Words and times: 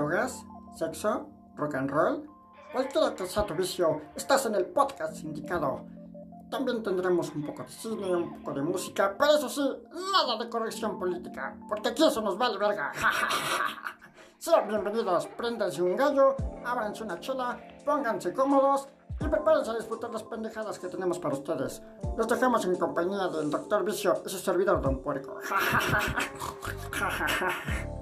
drogas, 0.00 0.46
sexo, 0.74 1.28
rock 1.56 1.74
and 1.74 1.90
roll? 1.90 2.26
Cualquiera 2.72 3.14
que 3.14 3.26
sea 3.26 3.44
tu 3.44 3.54
vicio, 3.54 4.00
estás 4.16 4.46
en 4.46 4.54
el 4.54 4.64
podcast 4.66 5.22
indicado. 5.22 5.84
También 6.50 6.82
tendremos 6.82 7.30
un 7.34 7.44
poco 7.44 7.62
de 7.64 7.68
cine, 7.68 8.16
un 8.16 8.42
poco 8.42 8.54
de 8.54 8.62
música, 8.62 9.14
pero 9.18 9.34
eso 9.36 9.48
sí, 9.48 9.62
nada 9.92 10.38
de 10.42 10.48
corrección 10.48 10.98
política, 10.98 11.54
porque 11.68 11.90
aquí 11.90 12.02
eso 12.04 12.22
nos 12.22 12.38
vale 12.38 12.56
verga. 12.58 12.92
Sean 14.38 14.66
bienvenidos, 14.68 15.26
préndanse 15.36 15.82
un 15.82 15.94
gallo, 15.94 16.34
ábranse 16.64 17.04
una 17.04 17.20
chela, 17.20 17.60
pónganse 17.84 18.32
cómodos 18.32 18.88
y 19.20 19.28
prepárense 19.28 19.70
a 19.70 19.74
disfrutar 19.74 20.10
las 20.10 20.22
pendejadas 20.22 20.78
que 20.78 20.88
tenemos 20.88 21.18
para 21.18 21.34
ustedes. 21.34 21.82
Los 22.16 22.26
dejamos 22.26 22.64
en 22.64 22.76
compañía 22.76 23.28
del 23.28 23.50
Doctor 23.50 23.84
Vicio 23.84 24.22
y 24.24 24.30
su 24.30 24.38
servidor 24.38 24.80
Don 24.80 25.02
Puerco. 25.02 25.36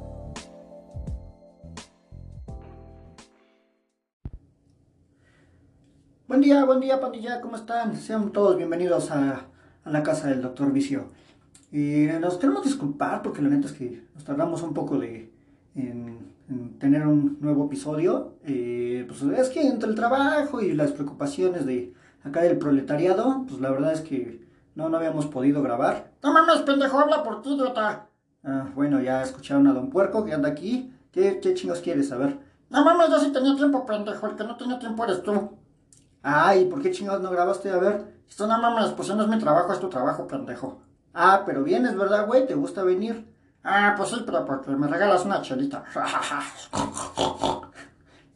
Buen 6.29 6.43
día, 6.43 6.63
buen 6.67 6.81
día 6.81 7.01
pandilla, 7.01 7.41
¿cómo 7.41 7.57
están? 7.57 7.97
Sean 7.97 8.33
todos 8.33 8.59
bienvenidos 8.59 9.11
a, 9.11 9.47
a 9.83 9.91
la 9.91 10.03
casa 10.03 10.29
del 10.29 10.43
Doctor 10.43 10.71
Vicio. 10.73 11.09
Y 11.73 12.05
nos 12.21 12.37
queremos 12.37 12.65
disculpar 12.65 13.23
porque 13.23 13.41
la 13.41 13.49
neta 13.49 13.67
es 13.67 13.73
que 13.73 14.05
nos 14.15 14.25
tardamos 14.25 14.63
un 14.63 14.75
poco 14.75 14.99
de, 14.99 15.33
en, 15.75 16.35
en 16.51 16.79
tener 16.79 17.07
un 17.07 17.39
nuevo 17.41 17.65
episodio. 17.65 18.35
Eh, 18.45 19.07
pues 19.09 19.23
es 19.23 19.49
que 19.49 19.67
entre 19.67 19.89
el 19.89 19.95
trabajo 19.95 20.61
y 20.61 20.75
las 20.75 20.93
preocupaciones 20.93 21.65
de 21.65 21.95
acá 22.23 22.43
del 22.43 22.59
proletariado, 22.59 23.47
pues 23.49 23.63
la 23.63 23.71
verdad 23.71 23.95
es 23.95 24.03
que 24.03 24.47
no, 24.75 24.91
no 24.91 24.99
habíamos 24.99 25.25
podido 25.29 25.63
grabar. 25.63 26.13
No 26.23 26.35
mames, 26.35 26.59
pendejo, 26.59 26.99
habla 26.99 27.23
por 27.23 27.41
ti, 27.41 27.55
idiota. 27.55 28.07
Ah, 28.45 28.69
bueno, 28.75 29.01
ya 29.01 29.23
escucharon 29.23 29.67
a 29.67 29.73
Don 29.73 29.89
Puerco 29.89 30.27
que 30.27 30.35
anda 30.35 30.51
aquí. 30.51 30.93
¿Qué, 31.11 31.41
qué 31.41 31.55
chingos 31.55 31.81
quieres 31.81 32.11
saber? 32.11 32.39
No 32.69 32.85
mames, 32.85 33.09
yo 33.09 33.19
sí 33.19 33.33
tenía 33.33 33.57
tiempo, 33.57 33.87
pendejo. 33.87 34.27
El 34.27 34.37
que 34.37 34.45
no 34.45 34.59
tenía 34.59 34.79
tiempo 34.79 35.05
eres 35.05 35.23
tú. 35.23 35.53
Ay, 36.31 36.67
¿por 36.67 36.83
qué 36.83 36.91
chingados 36.91 37.23
no 37.23 37.31
grabaste? 37.31 37.71
A 37.71 37.79
ver. 37.79 38.05
Esto 38.29 38.47
no 38.47 38.61
mames, 38.61 38.91
pues 38.91 39.09
no 39.09 39.23
es 39.23 39.29
mi 39.29 39.39
trabajo, 39.39 39.73
es 39.73 39.81
tu 39.81 39.89
trabajo, 39.89 40.27
pendejo. 40.27 40.79
Ah, 41.15 41.45
pero 41.47 41.65
vienes, 41.65 41.97
¿verdad, 41.97 42.27
güey? 42.27 42.47
¿Te 42.47 42.55
gusta 42.55 42.83
venir? 42.83 43.27
Ah, 43.65 43.95
pues 43.97 44.11
sí, 44.11 44.23
pero 44.27 44.45
porque 44.45 44.71
me 44.73 44.89
regalas 44.89 45.25
una 45.25 45.41
chelita. 45.41 45.85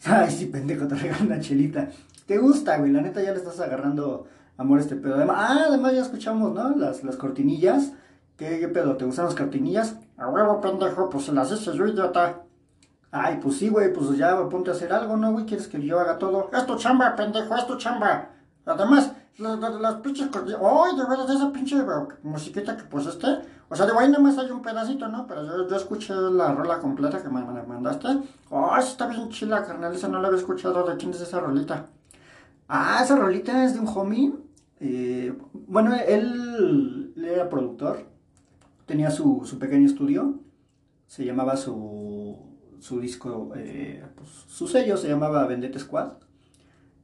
Ay, 0.07 0.31
sí, 0.31 0.47
pendejo, 0.47 0.89
te 0.89 0.95
regalo 0.95 1.27
una 1.27 1.39
chelita. 1.39 1.91
¿Te 2.25 2.39
gusta, 2.39 2.79
güey? 2.79 2.93
La 2.93 3.03
neta 3.03 3.23
ya 3.23 3.33
le 3.33 3.37
estás 3.37 3.61
agarrando 3.61 4.27
amor 4.57 4.79
a 4.79 4.83
este 4.83 4.97
pedo. 4.97 5.17
Además, 5.17 5.37
ah, 5.39 5.65
además 5.69 5.93
ya 5.93 6.01
escuchamos, 6.01 6.55
¿no? 6.55 6.75
Las, 6.75 7.05
las 7.05 7.17
cortinillas. 7.17 7.93
¿Qué, 8.39 8.59
¿Qué 8.59 8.69
pedo? 8.69 8.97
¿Te 8.97 9.05
gustan 9.05 9.27
las 9.27 9.35
cortinillas? 9.35 9.97
A 10.17 10.29
huevo, 10.29 10.63
pendejo, 10.63 11.11
pues 11.11 11.27
se 11.27 11.33
las 11.33 11.53
hice 11.53 11.77
yo, 11.77 11.87
idiota. 11.87 12.41
Ay, 13.15 13.39
pues 13.43 13.59
sí, 13.59 13.69
güey, 13.69 13.93
pues 13.93 14.17
ya 14.17 14.49
ponte 14.49 14.71
a 14.71 14.73
hacer 14.73 14.91
algo, 14.91 15.19
¿no, 15.19 15.33
güey? 15.33 15.45
¿Quieres 15.45 15.69
que 15.69 15.81
yo 15.83 16.01
haga 16.01 16.19
todo? 16.19 16.51
Es 16.51 16.65
tu 16.65 16.77
chamba, 16.77 17.15
pendejo, 17.15 17.55
es 17.55 17.67
tu 17.67 17.77
chamba. 17.77 18.31
Además, 18.65 19.13
las, 19.37 19.95
pinches. 19.97 20.31
¡Ay, 20.35 20.97
de 20.97 21.05
veras, 21.05 21.29
esa 21.29 21.53
pinche 21.53 21.77
musiquita 22.23 22.75
que 22.75 22.85
pusiste! 22.85 23.27
O 23.69 23.77
sea, 23.77 23.85
de 23.85 23.93
ahí 23.99 24.09
nada 24.09 24.23
más 24.23 24.39
hay 24.39 24.51
un 24.51 24.63
pedacito, 24.63 25.09
¿no? 25.09 25.27
Pero 25.27 25.69
yo, 25.69 25.77
escuché 25.77 26.15
la 26.15 26.55
rola 26.55 26.79
completa 26.79 27.23
que 27.23 27.29
me, 27.29 27.45
me 27.45 27.63
mandaste. 27.63 28.09
¡Ay, 28.51 28.83
está 28.83 29.07
bien 29.07 29.29
chila, 29.29 29.63
carnal! 29.63 29.95
Esa 29.95 30.09
no 30.09 30.19
la 30.21 30.29
había 30.29 30.41
escuchado. 30.41 30.83
¿De 30.85 30.97
quién 30.97 31.11
es 31.11 31.21
esa 31.21 31.39
rolita? 31.39 31.87
Ah, 32.69 33.01
esa 33.03 33.17
rolita 33.17 33.65
es 33.65 33.75
de 33.75 33.81
un 33.81 33.89
homie. 33.89 34.33
Eh, 34.81 35.39
bueno, 35.53 35.95
él, 35.95 37.13
él 37.17 37.25
era 37.25 37.51
productor. 37.51 38.07
Tenía 38.87 39.11
su, 39.11 39.43
su 39.45 39.59
pequeño 39.59 39.87
estudio. 39.87 40.41
Se 41.07 41.25
llamaba 41.27 41.57
su, 41.57 42.02
su 42.83 42.99
disco, 43.01 43.53
eh, 43.55 44.05
pues, 44.17 44.29
su 44.49 44.67
sello 44.67 44.97
se 44.97 45.09
llamaba 45.09 45.47
Vendetta 45.47 45.79
Squad. 45.79 46.15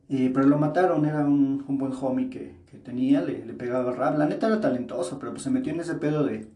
Eh, 0.08 0.30
pero 0.34 0.48
lo 0.48 0.58
mataron, 0.58 1.04
era 1.04 1.20
un, 1.20 1.64
un 1.68 1.78
buen 1.78 1.92
homie 2.00 2.28
que, 2.28 2.64
que 2.68 2.78
tenía, 2.78 3.20
le, 3.20 3.46
le, 3.46 3.54
pegaba 3.54 3.92
rap. 3.92 4.18
La 4.18 4.26
neta 4.26 4.48
era 4.48 4.60
talentoso, 4.60 5.20
pero 5.20 5.32
pues 5.32 5.44
se 5.44 5.50
metió 5.50 5.72
en 5.72 5.78
ese 5.78 5.94
pedo 5.94 6.24
de, 6.24 6.50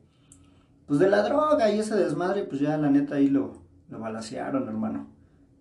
pues 0.86 0.98
de 0.98 1.08
la 1.08 1.22
droga 1.22 1.70
y 1.70 1.78
ese 1.78 1.94
desmadre, 1.94 2.42
pues 2.42 2.60
ya 2.60 2.76
la 2.76 2.90
neta 2.90 3.14
ahí 3.14 3.28
lo, 3.28 3.62
lo 3.90 4.00
balasearon, 4.00 4.66
hermano. 4.66 5.06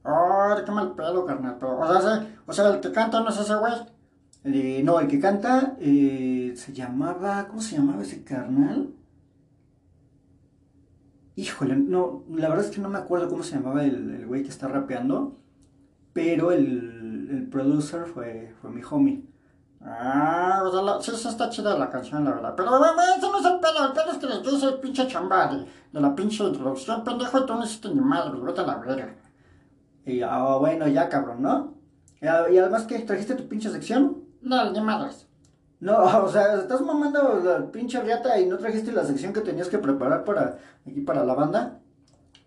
Oh, 0.04 0.56
qué 0.66 0.72
mal 0.72 0.96
pedo, 0.96 1.24
carnal. 1.24 1.58
Pero, 1.60 1.78
o, 1.78 2.02
sea, 2.02 2.28
o 2.48 2.54
sea, 2.54 2.68
el 2.70 2.80
que 2.80 2.92
canta 2.92 3.20
no 3.20 3.30
es 3.30 3.38
ese 3.38 3.56
güey. 3.56 3.74
Eh, 4.44 4.82
no, 4.84 5.00
el 5.00 5.08
que 5.08 5.20
canta 5.20 5.76
se 5.80 6.74
llamaba, 6.74 7.48
¿cómo 7.48 7.62
se 7.62 7.76
llamaba 7.76 8.02
ese 8.02 8.24
carnal? 8.24 8.90
Híjole, 11.36 11.76
no, 11.76 12.24
la 12.30 12.50
verdad 12.50 12.66
es 12.66 12.72
que 12.72 12.82
no 12.82 12.90
me 12.90 12.98
acuerdo 12.98 13.30
cómo 13.30 13.44
se 13.44 13.56
llamaba 13.56 13.84
el, 13.84 14.16
el 14.16 14.26
güey 14.28 14.44
que 14.44 14.50
está 14.50 14.68
rapeando, 14.68 15.36
pero 16.14 16.52
el, 16.52 17.30
el 17.32 17.48
producer 17.50 18.06
fue, 18.06 18.54
fue 18.62 18.70
mi 18.70 18.82
homie. 18.90 19.24
Ah, 19.84 20.62
o 20.64 20.72
sea, 20.72 20.82
la, 20.82 21.02
sí, 21.02 21.12
sí 21.16 21.28
está 21.28 21.50
chida 21.50 21.78
la 21.78 21.90
canción, 21.90 22.24
la 22.24 22.32
verdad. 22.32 22.54
Pero, 22.56 22.70
bueno, 22.70 22.94
eso 23.18 23.32
no 23.32 23.40
es 23.40 23.46
el 23.46 23.60
pedo. 23.60 23.88
El 23.88 23.94
pedo 23.94 24.12
es 24.12 24.18
que 24.18 24.28
les 24.28 24.44
dice 24.44 24.68
el 24.68 24.80
pinche 24.80 25.08
chamba 25.08 25.48
de, 25.48 26.00
la 26.00 26.16
pinche 26.16 26.44
introducción. 26.44 27.04
Pendejo, 27.04 27.46
tú 27.46 27.56
no 27.56 27.64
hiciste 27.64 27.90
ni 27.90 28.02
madre, 28.02 28.40
vete 28.40 28.62
a 28.62 28.68
la 28.68 28.76
verga. 28.78 29.16
Y, 30.06 30.22
ah, 30.22 30.58
bueno, 30.60 30.88
ya, 30.88 31.10
cabrón, 31.10 31.42
¿no? 31.42 31.74
Y, 32.22 32.26
y, 32.26 32.58
además, 32.58 32.84
¿qué? 32.84 33.00
¿Trajiste 33.00 33.36
tu 33.36 33.48
pinche 33.48 33.72
sección? 33.72 34.24
No, 34.42 34.72
ni 34.72 34.82
madres. 34.82 35.28
No, 35.82 35.98
o 36.24 36.30
sea, 36.30 36.56
estás 36.56 36.80
mamando 36.82 37.42
la 37.44 37.66
pinche 37.72 38.00
riata 38.00 38.40
y 38.40 38.46
no 38.46 38.58
trajiste 38.58 38.94
la 38.94 39.04
sección 39.04 39.34
que 39.34 39.42
tenías 39.42 39.68
que 39.68 39.80
preparar 39.80 40.24
para 40.24 40.60
aquí 40.88 41.02
para 41.02 41.26
la 41.26 41.34
banda. 41.34 41.80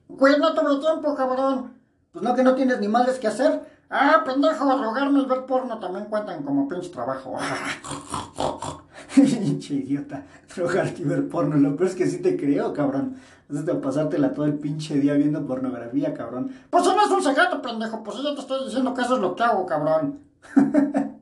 Güey, 0.08 0.38
no 0.38 0.54
tuve 0.54 0.80
tiempo, 0.80 1.14
cabrón. 1.14 1.74
Pues 2.12 2.24
no, 2.24 2.34
que 2.34 2.44
no 2.44 2.54
tienes 2.54 2.80
ni 2.80 2.88
madres 2.88 3.18
que 3.18 3.26
hacer. 3.26 3.60
Ah, 3.90 4.22
pendejo, 4.24 4.64
drogarme 4.76 5.20
y 5.20 5.26
ver 5.26 5.44
porno 5.46 5.78
también 5.78 6.06
cuentan 6.06 6.42
como 6.42 6.68
pinche 6.68 6.90
trabajo. 6.90 7.36
pinche 9.14 9.74
idiota, 9.74 10.24
drogarte 10.54 11.02
y 11.02 11.04
ver 11.04 11.28
porno. 11.28 11.56
Lo 11.56 11.76
peor 11.76 11.90
es 11.90 11.96
que 11.96 12.06
sí 12.06 12.18
te 12.18 12.36
creo, 12.36 12.72
cabrón. 12.72 13.16
Vas 13.48 13.68
a 13.68 13.80
pasártela 13.80 14.32
todo 14.32 14.46
el 14.46 14.54
pinche 14.54 14.94
día 15.00 15.14
viendo 15.14 15.44
pornografía, 15.44 16.14
cabrón. 16.14 16.54
Pues 16.70 16.84
eso 16.84 16.94
no 16.94 17.04
es 17.04 17.10
un 17.10 17.22
secreto, 17.22 17.60
pendejo. 17.60 18.02
Pues 18.02 18.16
yo 18.18 18.34
te 18.34 18.40
estoy 18.40 18.64
diciendo 18.64 18.94
que 18.94 19.02
eso 19.02 19.16
es 19.16 19.20
lo 19.20 19.34
que 19.34 19.42
hago, 19.42 19.66
cabrón. 19.66 20.20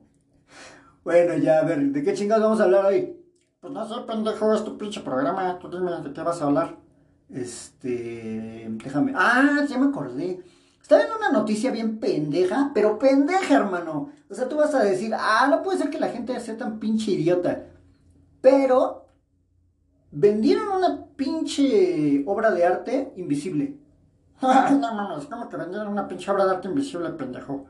bueno, 1.03 1.35
ya, 1.37 1.59
a 1.59 1.63
ver, 1.63 1.79
¿de 1.79 2.03
qué 2.03 2.13
chingados 2.13 2.43
vamos 2.43 2.59
a 2.59 2.63
hablar 2.63 2.85
hoy? 2.85 3.17
Pues 3.59 3.73
no 3.73 3.87
sé, 3.87 4.01
pendejo, 4.07 4.53
es 4.53 4.63
tu 4.63 4.77
pinche 4.77 5.01
programa. 5.01 5.57
Tú 5.59 5.69
dime 5.69 5.91
de 5.91 6.13
qué 6.13 6.21
vas 6.21 6.41
a 6.41 6.45
hablar. 6.45 6.77
Este. 7.29 8.67
Déjame. 8.83 9.13
Ah, 9.15 9.65
ya 9.67 9.77
me 9.77 9.87
acordé. 9.87 10.43
Estaba 10.81 11.01
en 11.01 11.11
una 11.11 11.31
noticia 11.31 11.71
bien 11.71 11.99
pendeja, 11.99 12.71
pero 12.73 12.99
pendeja, 12.99 13.55
hermano. 13.55 14.11
O 14.29 14.35
sea, 14.35 14.49
tú 14.49 14.57
vas 14.57 14.75
a 14.75 14.83
decir, 14.83 15.13
ah, 15.17 15.47
no 15.49 15.61
puede 15.61 15.77
ser 15.77 15.89
que 15.89 15.99
la 15.99 16.09
gente 16.09 16.37
sea 16.41 16.57
tan 16.57 16.79
pinche 16.79 17.11
idiota. 17.11 17.67
Pero 18.41 19.07
vendieron 20.11 20.67
una 20.67 21.05
pinche 21.15 22.23
obra 22.27 22.51
de 22.51 22.65
arte 22.65 23.13
invisible. 23.15 23.77
no 24.41 24.93
mames, 24.93 25.25
¿cómo 25.25 25.47
que 25.47 25.55
vendieron 25.57 25.87
una 25.87 26.07
pinche 26.07 26.29
obra 26.29 26.45
de 26.45 26.51
arte 26.51 26.67
invisible, 26.67 27.09
pendejo? 27.11 27.65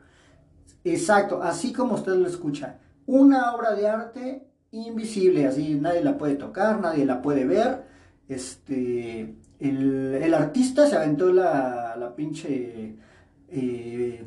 Exacto, 0.84 1.42
así 1.44 1.72
como 1.72 1.94
usted 1.94 2.16
lo 2.16 2.28
escucha. 2.28 2.80
Una 3.06 3.54
obra 3.54 3.76
de 3.76 3.88
arte 3.88 4.48
invisible, 4.72 5.46
así 5.48 5.76
nadie 5.76 6.04
la 6.04 6.18
puede 6.18 6.36
tocar, 6.36 6.80
nadie 6.80 7.06
la 7.06 7.22
puede 7.22 7.46
ver. 7.46 7.84
Este, 8.28 9.36
el, 9.60 10.16
el 10.16 10.34
artista 10.34 10.88
se 10.88 10.96
aventó 10.96 11.32
la, 11.32 11.96
la 11.98 12.16
pinche, 12.16 12.96
eh, 13.50 14.26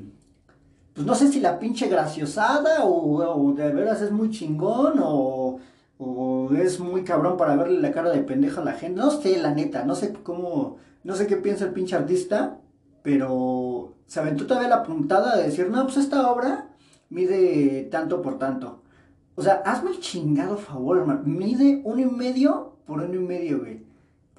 pues 0.93 1.07
no 1.07 1.15
sé 1.15 1.29
si 1.29 1.41
la 1.41 1.59
pinche 1.59 1.89
graciosada 1.89 2.85
o, 2.85 3.17
o, 3.17 3.53
de 3.55 3.73
veras 3.73 4.03
es 4.03 4.11
muy 4.13 4.31
chingón 4.31 4.95
o, 5.03 5.59
o 5.99 6.51
es 6.55 6.79
muy 6.81 7.05
cabrón 7.05 7.37
para 7.37 7.57
verle 7.57 7.81
la 7.81 7.93
cara 7.93 8.11
de 8.11 8.23
pendeja 8.23 8.61
a 8.61 8.65
la 8.65 8.73
gente. 8.73 9.01
No 9.01 9.11
sé, 9.11 9.39
la 9.39 9.53
neta, 9.53 9.85
no 9.85 9.95
sé 9.95 10.13
cómo, 10.13 10.77
no 11.05 11.15
sé 11.17 11.27
qué 11.27 11.37
piensa 11.37 11.65
el 11.65 11.73
pinche 11.73 11.97
artista, 11.97 12.59
pero 13.03 13.95
se 14.07 14.21
aventó 14.21 14.47
todavía 14.47 14.69
la 14.69 14.83
puntada 14.83 15.37
de 15.37 15.45
decir, 15.45 15.71
no, 15.71 15.85
pues 15.85 15.97
esta 15.97 16.31
obra 16.31 16.69
mide 17.11 17.85
tanto 17.91 18.23
por 18.23 18.39
tanto. 18.39 18.83
O 19.35 19.43
sea, 19.43 19.63
hazme 19.65 19.91
el 19.91 20.01
chingado 20.01 20.57
favor, 20.57 20.99
hermano. 20.99 21.23
Mide 21.25 21.83
uno 21.85 22.01
y 22.01 22.07
medio 22.07 22.77
por 22.87 23.01
uno 23.01 23.15
y 23.15 23.19
medio, 23.19 23.61
güey. 23.61 23.87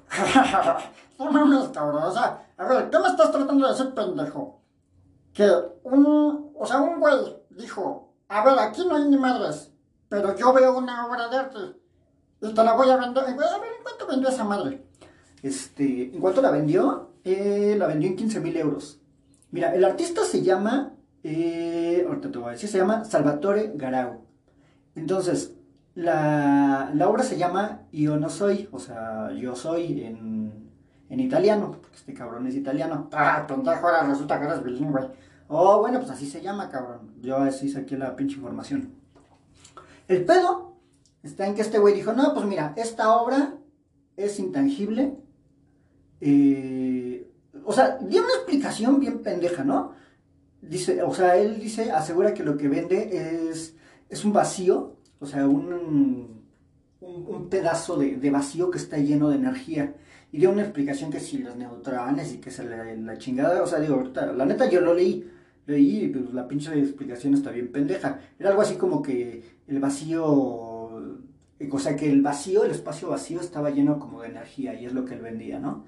no 1.18 1.30
mames, 1.30 1.68
cabrón. 1.68 2.02
O 2.02 2.12
sea, 2.12 2.46
a 2.56 2.66
ver, 2.66 2.90
¿qué 2.90 2.98
me 2.98 3.08
estás 3.08 3.30
tratando 3.30 3.66
de 3.66 3.72
decir, 3.72 3.94
pendejo? 3.94 4.60
Que 5.32 5.48
un, 5.84 6.52
o 6.54 6.66
sea, 6.66 6.80
un 6.80 6.98
güey 6.98 7.36
dijo, 7.50 8.12
a 8.28 8.44
ver, 8.44 8.58
aquí 8.58 8.82
no 8.86 8.96
hay 8.96 9.08
ni 9.08 9.16
madres, 9.16 9.70
pero 10.08 10.34
yo 10.36 10.52
veo 10.52 10.76
una 10.76 11.06
obra 11.06 11.28
de 11.28 11.36
arte 11.36 11.58
y 12.40 12.54
te 12.54 12.64
la 12.64 12.74
voy 12.74 12.90
a 12.90 12.96
vender. 12.96 13.24
A 13.24 13.26
ver, 13.26 13.36
¿en 13.36 13.82
cuánto 13.82 14.06
vendió 14.06 14.28
esa 14.28 14.44
madre? 14.44 14.84
Este, 15.42 16.14
¿en 16.14 16.20
cuánto 16.20 16.42
la 16.42 16.50
vendió? 16.50 17.10
Eh, 17.24 17.76
la 17.78 17.86
vendió 17.86 18.08
en 18.08 18.16
15 18.16 18.40
mil 18.40 18.56
euros. 18.56 19.00
Mira, 19.50 19.74
el 19.74 19.84
artista 19.84 20.24
se 20.24 20.42
llama, 20.42 20.94
eh, 21.22 22.04
ahorita 22.06 22.30
te 22.30 22.38
voy 22.38 22.48
a 22.48 22.52
decir, 22.52 22.68
se 22.68 22.78
llama 22.78 23.04
Salvatore 23.04 23.72
Garau. 23.74 24.22
Entonces, 24.94 25.54
la, 25.94 26.90
la, 26.94 27.08
obra 27.08 27.22
se 27.22 27.38
llama 27.38 27.82
Yo 27.92 28.16
no 28.18 28.30
soy, 28.30 28.68
o 28.72 28.78
sea, 28.78 29.32
yo 29.32 29.56
soy 29.56 30.04
en, 30.04 30.70
en 31.08 31.20
italiano, 31.20 31.72
porque 31.72 31.96
este 31.96 32.14
cabrón 32.14 32.46
es 32.46 32.54
italiano. 32.54 33.08
Ah, 33.12 33.44
pendejo, 33.46 33.86
ahora 33.86 34.06
resulta 34.06 34.38
que 34.38 34.46
eres 34.46 34.62
bilingüe. 34.62 35.10
Oh, 35.48 35.80
bueno, 35.80 35.98
pues 35.98 36.10
así 36.10 36.26
se 36.28 36.42
llama, 36.42 36.68
cabrón. 36.68 37.14
Yo 37.20 37.38
así 37.38 37.68
saqué 37.68 37.96
la 37.96 38.14
pinche 38.14 38.36
información. 38.36 38.92
El 40.06 40.24
pedo 40.24 40.76
está 41.22 41.46
en 41.46 41.54
que 41.54 41.62
este 41.62 41.78
güey 41.78 41.94
dijo, 41.94 42.12
no, 42.12 42.34
pues 42.34 42.46
mira, 42.46 42.74
esta 42.76 43.16
obra 43.16 43.54
es 44.16 44.38
intangible. 44.38 45.16
Eh, 46.20 47.30
o 47.64 47.72
sea, 47.72 47.98
dio 48.00 48.22
una 48.22 48.32
explicación 48.34 49.00
bien 49.00 49.22
pendeja, 49.22 49.64
¿no? 49.64 49.92
Dice, 50.68 51.02
o 51.02 51.14
sea, 51.14 51.36
él 51.36 51.60
dice, 51.60 51.90
asegura 51.92 52.34
que 52.34 52.44
lo 52.44 52.56
que 52.56 52.68
vende 52.68 53.48
es, 53.50 53.74
es 54.08 54.24
un 54.24 54.32
vacío, 54.32 54.96
o 55.18 55.26
sea, 55.26 55.46
un, 55.46 56.44
un, 57.00 57.48
pedazo 57.48 57.96
de, 57.96 58.30
vacío 58.30 58.70
que 58.70 58.78
está 58.78 58.98
lleno 58.98 59.30
de 59.30 59.36
energía. 59.36 59.94
Y 60.30 60.38
dio 60.38 60.50
una 60.50 60.62
explicación 60.62 61.10
que 61.10 61.20
si 61.20 61.38
los 61.38 61.56
neutrones 61.56 62.34
y 62.34 62.38
que 62.38 62.50
se 62.50 62.64
la, 62.64 62.84
la 62.84 63.16
chingada, 63.16 63.62
o 63.62 63.66
sea, 63.66 63.80
digo, 63.80 63.94
ahorita, 63.94 64.32
la 64.32 64.44
neta 64.44 64.68
yo 64.68 64.82
lo 64.82 64.92
leí, 64.92 65.26
leí 65.66 66.08
pues 66.08 66.34
la 66.34 66.46
pinche 66.46 66.78
explicación 66.78 67.34
está 67.34 67.50
bien 67.50 67.72
pendeja. 67.72 68.20
Era 68.38 68.50
algo 68.50 68.62
así 68.62 68.74
como 68.74 69.00
que 69.00 69.42
el 69.66 69.80
vacío, 69.80 70.26
o 70.26 71.78
sea, 71.78 71.96
que 71.96 72.10
el 72.10 72.20
vacío, 72.20 72.64
el 72.64 72.72
espacio 72.72 73.08
vacío 73.08 73.40
estaba 73.40 73.70
lleno 73.70 73.98
como 73.98 74.20
de 74.20 74.28
energía 74.28 74.78
y 74.78 74.84
es 74.84 74.92
lo 74.92 75.06
que 75.06 75.14
él 75.14 75.20
vendía, 75.20 75.58
¿no? 75.58 75.84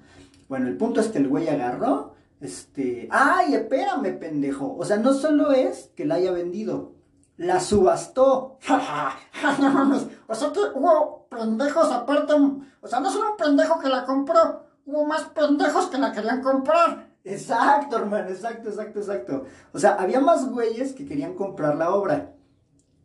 Bueno, 0.49 0.67
el 0.67 0.77
punto 0.77 1.01
es 1.01 1.07
que 1.07 1.19
el 1.19 1.27
güey 1.27 1.47
agarró, 1.49 2.15
este, 2.41 3.07
ay, 3.11 3.53
espérame, 3.53 4.17
pendejo. 4.19 4.75
O 4.75 4.83
sea, 4.83 4.97
no 4.97 5.13
solo 5.13 5.51
es 5.51 5.91
que 5.95 6.05
la 6.05 6.15
haya 6.15 6.31
vendido, 6.31 6.93
la 7.37 7.59
subastó. 7.59 8.57
no. 9.59 9.99
O 10.27 10.35
sea 10.35 10.51
que 10.51 10.59
hubo 10.73 11.27
pendejos 11.29 11.91
aparte. 11.91 12.33
O 12.81 12.87
sea, 12.87 12.99
no 12.99 13.11
solo 13.11 13.31
un 13.31 13.37
pendejo 13.37 13.79
que 13.79 13.89
la 13.89 14.05
compró, 14.05 14.65
hubo 14.85 15.05
más 15.05 15.23
pendejos 15.25 15.87
que 15.87 15.99
la 15.99 16.11
querían 16.11 16.41
comprar. 16.41 17.11
Exacto, 17.23 17.97
hermano, 17.97 18.29
exacto, 18.29 18.69
exacto, 18.69 18.99
exacto. 18.99 19.45
O 19.71 19.79
sea, 19.79 19.93
había 19.93 20.19
más 20.19 20.49
güeyes 20.49 20.93
que 20.93 21.05
querían 21.05 21.35
comprar 21.35 21.75
la 21.75 21.93
obra. 21.93 22.33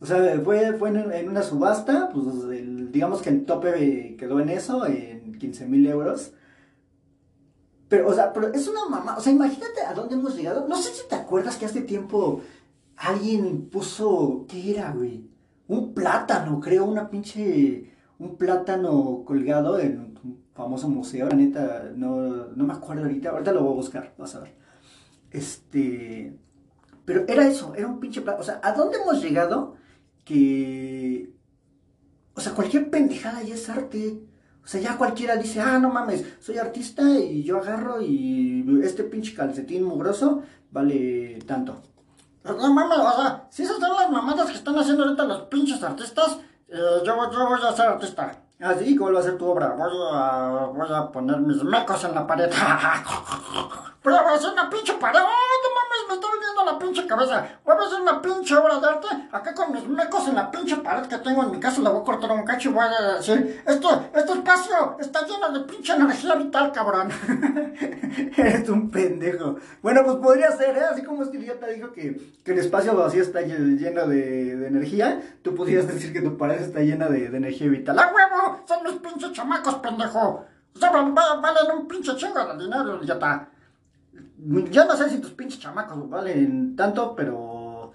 O 0.01 0.07
sea, 0.07 0.41
fue, 0.43 0.73
fue 0.75 0.89
en, 0.91 1.29
una 1.29 1.43
subasta, 1.43 2.09
pues 2.11 2.27
digamos 2.93 3.23
que 3.23 3.31
el 3.31 3.45
tope 3.45 4.17
quedó 4.19 4.41
en 4.41 4.49
eso, 4.49 4.87
en 4.87 5.39
15 5.39 5.67
mil 5.67 5.87
euros. 5.87 6.33
Pero, 7.89 8.09
o 8.09 8.15
sea, 8.15 8.33
pero 8.33 8.53
es 8.53 8.67
una 8.69 8.89
mamá. 8.89 9.17
O 9.17 9.21
sea, 9.21 9.33
imagínate 9.33 9.83
a 9.83 9.95
dónde 9.95 10.15
hemos 10.15 10.37
llegado. 10.37 10.67
No 10.69 10.77
sé 10.77 10.93
si 10.93 11.09
te 11.09 11.15
acuerdas 11.15 11.57
que 11.57 11.67
hace 11.67 11.83
tiempo 11.83 12.41
alguien 12.97 13.69
puso. 13.71 14.45
¿Qué 14.49 14.73
era, 14.73 14.93
güey? 14.93 15.29
Un 15.69 15.95
plátano, 15.95 16.61
creo, 16.61 16.85
una 16.85 17.11
pinche. 17.11 17.93
Un 18.19 18.37
plátano 18.37 19.23
colgado 19.25 19.79
en 19.79 20.19
un 20.25 20.45
famoso 20.55 20.89
museo. 20.89 21.29
La 21.29 21.37
neta, 21.37 21.93
no, 21.95 22.47
no 22.47 22.65
me 22.65 22.73
acuerdo 22.73 23.03
ahorita. 23.03 23.31
Ahorita 23.31 23.53
lo 23.53 23.63
voy 23.63 23.73
a 23.73 23.77
buscar, 23.77 24.15
vas 24.19 24.35
a 24.35 24.41
ver. 24.41 24.57
Este. 25.31 26.37
Pero 27.05 27.25
era 27.29 27.47
eso, 27.47 27.75
era 27.77 27.87
un 27.87 28.01
pinche 28.01 28.21
plátano. 28.21 28.43
O 28.43 28.45
sea, 28.45 28.61
¿a 28.65 28.73
dónde 28.73 28.99
hemos 28.99 29.23
llegado? 29.23 29.77
Que. 30.25 31.33
O 32.35 32.41
sea, 32.41 32.53
cualquier 32.53 32.91
pendejada 32.91 33.43
ya 33.43 33.55
es 33.55 33.69
arte. 33.69 34.21
O 34.67 34.69
sea, 34.69 34.81
ya 34.81 34.99
cualquiera 34.99 35.37
dice, 35.37 35.61
ah, 35.61 35.79
no 35.79 35.91
mames, 35.91 36.25
soy 36.41 36.59
artista 36.59 37.03
y 37.09 37.45
yo 37.45 37.59
agarro 37.59 38.03
y 38.03 38.67
este 38.83 39.05
pinche 39.05 39.33
calcetín 39.33 39.85
mugroso 39.85 40.43
vale 40.73 41.39
tanto. 41.47 41.81
No 42.43 42.75
mames, 42.75 42.99
o 42.99 43.13
sea, 43.13 43.47
si 43.49 43.63
esas 43.63 43.79
son 43.79 43.97
las 43.97 44.11
mamadas 44.11 44.51
que 44.51 44.57
están 44.57 44.77
haciendo 44.77 45.05
ahorita 45.05 45.25
los 45.25 45.43
pinches 45.43 45.81
artistas, 45.85 46.39
eh, 46.67 46.75
yo, 47.05 47.31
yo 47.31 47.49
voy 47.49 47.61
a 47.63 47.77
ser 47.77 47.87
artista. 47.87 48.43
Así, 48.59 48.97
¿cómo 48.97 49.13
va 49.13 49.21
a 49.21 49.23
ser 49.23 49.39
tu 49.39 49.47
obra? 49.47 49.69
Voy 49.69 49.93
a, 50.13 50.67
voy 50.75 50.89
a 50.91 51.13
poner 51.13 51.39
mis 51.39 51.63
mecos 51.63 52.03
en 52.03 52.17
la 52.17 52.27
pared. 52.27 52.51
Pero 54.03 54.17
voy 54.21 54.33
a 54.33 54.35
hacer 54.35 54.51
una 54.51 54.69
pinche 54.69 54.95
pared. 54.95 55.21
¡Oh, 55.97 56.09
no 56.09 56.09
mames! 56.09 56.09
Me 56.09 56.15
está 56.15 56.27
viniendo 56.33 56.65
la 56.65 56.79
pinche 56.79 57.07
cabeza. 57.07 57.61
Voy 57.65 57.75
a 57.77 57.87
hacer 57.87 58.01
una 58.01 58.23
pinche 58.23 58.55
obra 58.55 58.79
de 58.81 58.87
arte 58.87 59.09
acá 59.33 59.55
con 59.55 59.73
mis 59.73 59.87
mecos 59.89 60.29
en 60.29 60.35
la 60.35 60.51
pinche 60.51 60.77
pared 60.77 61.07
que 61.07 61.19
tengo 61.19 61.43
en 61.43 61.51
mi 61.53 61.61
casa. 61.61 61.81
Le 61.81 61.89
voy 61.89 62.01
a 62.01 62.05
cortar 62.05 62.31
un 62.33 62.45
cacho 62.45 62.71
y 62.71 62.73
voy 62.73 62.85
a 62.85 63.17
decir: 63.17 63.63
Esto, 63.67 64.11
este 64.15 64.33
espacio 64.33 64.97
está 65.01 65.27
lleno 65.27 65.59
de 65.59 65.65
pinche 65.65 65.93
energía 65.93 66.35
vital, 66.35 66.73
cabrón. 66.73 67.09
Eres 68.37 68.69
un 68.69 68.91
pendejo. 68.91 69.57
Bueno, 69.83 70.03
pues 70.05 70.17
podría 70.17 70.51
ser, 70.53 70.77
¿eh? 70.77 70.85
Así 70.91 71.03
como 71.03 71.23
este 71.23 71.39
idiota 71.39 71.67
dijo 71.69 71.93
que, 71.93 72.35
que 72.45 72.53
el 72.53 72.59
espacio 72.59 72.97
vacío 72.97 73.23
está 73.23 73.41
lleno 73.43 74.07
de, 74.07 74.67
energía, 74.67 75.21
tú 75.43 75.55
podrías 75.55 75.87
decir 75.87 76.13
que 76.13 76.21
tu 76.21 76.37
pared 76.37 76.61
está 76.61 76.81
llena 76.81 77.09
de, 77.09 77.29
de 77.29 77.37
energía 77.37 77.69
vital. 77.69 77.99
¡A 77.99 78.13
huevo! 78.13 78.61
Son 78.67 78.83
mis 78.83 78.95
pinches 78.95 79.33
chamacos, 79.33 79.77
pendejo. 79.77 80.45
O 80.75 80.79
sea, 80.79 80.91
valen 80.91 81.79
un 81.79 81.89
pinche 81.89 82.15
chingo 82.17 82.45
de 82.45 82.65
dinero, 82.65 83.03
idiota. 83.03 83.49
Yo 84.71 84.85
no 84.85 84.97
sé 84.97 85.09
si 85.11 85.19
tus 85.19 85.33
pinches 85.33 85.61
chamacos 85.61 86.09
valen 86.09 86.77
tanto, 86.77 87.15
pero. 87.17 87.93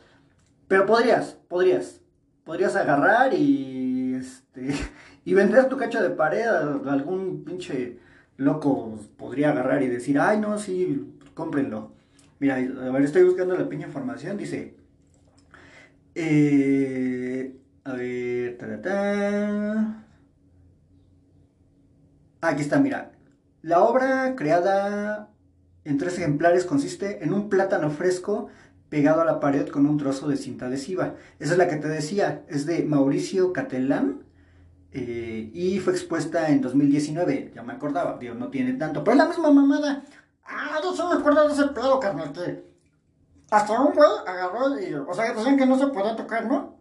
Pero 0.67 0.85
podrías, 0.85 1.37
podrías. 1.47 2.01
Podrías 2.43 2.75
agarrar 2.75 3.33
y. 3.33 4.15
Este. 4.15 4.73
Y 5.23 5.35
vender 5.35 5.69
tu 5.69 5.77
cacho 5.77 6.01
de 6.01 6.09
pared 6.09 6.47
algún 6.47 7.43
pinche 7.43 7.99
loco 8.37 8.97
podría 9.17 9.51
agarrar 9.51 9.83
y 9.83 9.87
decir, 9.87 10.19
ay, 10.19 10.39
no, 10.39 10.57
sí, 10.57 11.15
cómprenlo. 11.35 11.91
Mira, 12.39 12.55
a 12.55 12.89
ver, 12.91 13.03
estoy 13.03 13.23
buscando 13.23 13.55
la 13.55 13.69
pinche 13.69 13.85
información. 13.85 14.35
Dice. 14.35 14.75
Eh, 16.15 17.55
a 17.83 17.93
ver. 17.93 18.57
Aquí 22.41 22.61
está, 22.61 22.79
mira. 22.79 23.11
La 23.61 23.83
obra 23.83 24.35
creada 24.35 25.30
en 25.83 25.97
tres 25.97 26.17
ejemplares 26.17 26.65
consiste 26.65 27.23
en 27.23 27.33
un 27.33 27.49
plátano 27.49 27.89
fresco 27.89 28.49
pegado 28.89 29.21
a 29.21 29.25
la 29.25 29.39
pared 29.39 29.67
con 29.69 29.85
un 29.85 29.97
trozo 29.97 30.27
de 30.27 30.37
cinta 30.37 30.65
adhesiva. 30.65 31.15
Esa 31.39 31.53
es 31.53 31.57
la 31.57 31.67
que 31.67 31.77
te 31.77 31.87
decía, 31.87 32.43
es 32.49 32.65
de 32.65 32.83
Mauricio 32.83 33.53
Catelán 33.53 34.23
eh, 34.91 35.49
y 35.53 35.79
fue 35.79 35.93
expuesta 35.93 36.49
en 36.49 36.59
2019, 36.59 37.53
ya 37.55 37.63
me 37.63 37.71
acordaba, 37.71 38.17
Dios, 38.17 38.37
no 38.37 38.49
tiene 38.49 38.73
tanto, 38.73 39.03
pero 39.03 39.13
es 39.13 39.17
la 39.19 39.29
misma 39.29 39.51
mamada. 39.51 40.03
Ah, 40.43 40.79
yo 40.83 40.93
solo 40.93 41.15
me 41.15 41.21
acuerdo 41.21 41.47
de 41.47 41.53
ese 41.53 41.67
pedo, 41.67 41.99
carnal, 41.99 42.33
que 42.33 42.65
hasta 43.49 43.79
un 43.79 43.93
güey 43.93 44.09
agarró 44.27 44.77
y, 44.77 44.93
o 44.93 45.13
sea, 45.13 45.33
decían 45.33 45.57
que 45.57 45.65
no 45.65 45.77
se 45.77 45.87
podía 45.87 46.15
tocar, 46.15 46.45
¿no? 46.45 46.77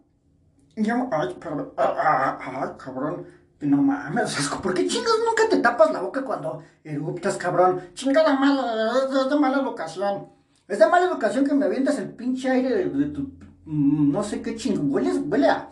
Y 0.75 0.83
yo, 0.83 1.07
ay, 1.11 1.37
pero, 1.39 1.73
ah, 1.77 1.95
ah, 1.97 2.39
ah, 2.41 2.77
cabrón, 2.77 3.25
no 3.61 3.81
mames, 3.81 4.49
¿por 4.61 4.73
qué 4.73 4.87
chingas 4.87 5.13
nunca 5.25 5.47
te 5.49 5.57
tapas 5.57 5.91
la 5.91 6.01
boca 6.01 6.23
cuando 6.23 6.63
eruptas, 6.83 7.37
cabrón? 7.37 7.81
Chingada 7.93 8.37
mala, 8.37 8.91
es 9.07 9.29
de 9.29 9.35
mala 9.39 9.59
educación. 9.59 10.29
Es 10.67 10.79
de 10.79 10.87
mala 10.87 11.05
educación 11.05 11.45
que 11.45 11.53
me 11.53 11.65
avientas 11.65 11.97
el 11.99 12.09
pinche 12.09 12.49
aire 12.49 12.89
de, 12.89 13.05
tu. 13.07 13.33
Mm, 13.65 14.11
no 14.11 14.23
sé 14.23 14.41
qué 14.41 14.55
chingón. 14.55 14.91
Huele, 14.91 15.11
huele 15.13 15.49
a. 15.49 15.69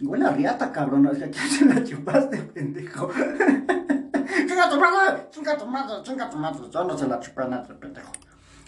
Huele 0.00 0.24
a 0.24 0.30
riata, 0.30 0.72
cabrón. 0.72 1.06
O 1.06 1.14
sea, 1.14 1.30
¿qué 1.30 1.38
se 1.38 1.64
la 1.64 1.82
chupaste, 1.84 2.38
pendejo? 2.38 3.10
chinga 4.46 4.70
tu 4.70 4.80
madre, 4.80 5.28
chinga 5.30 5.58
tu 5.58 5.66
madre, 5.66 6.02
chinga 6.02 6.30
tu 6.30 6.36
madre. 6.38 6.70
Yo 6.70 6.84
no 6.84 6.96
se 6.96 7.06
la 7.06 7.20
chupé 7.20 7.42
a 7.42 7.48
nadie, 7.48 7.74
pendejo. 7.74 8.12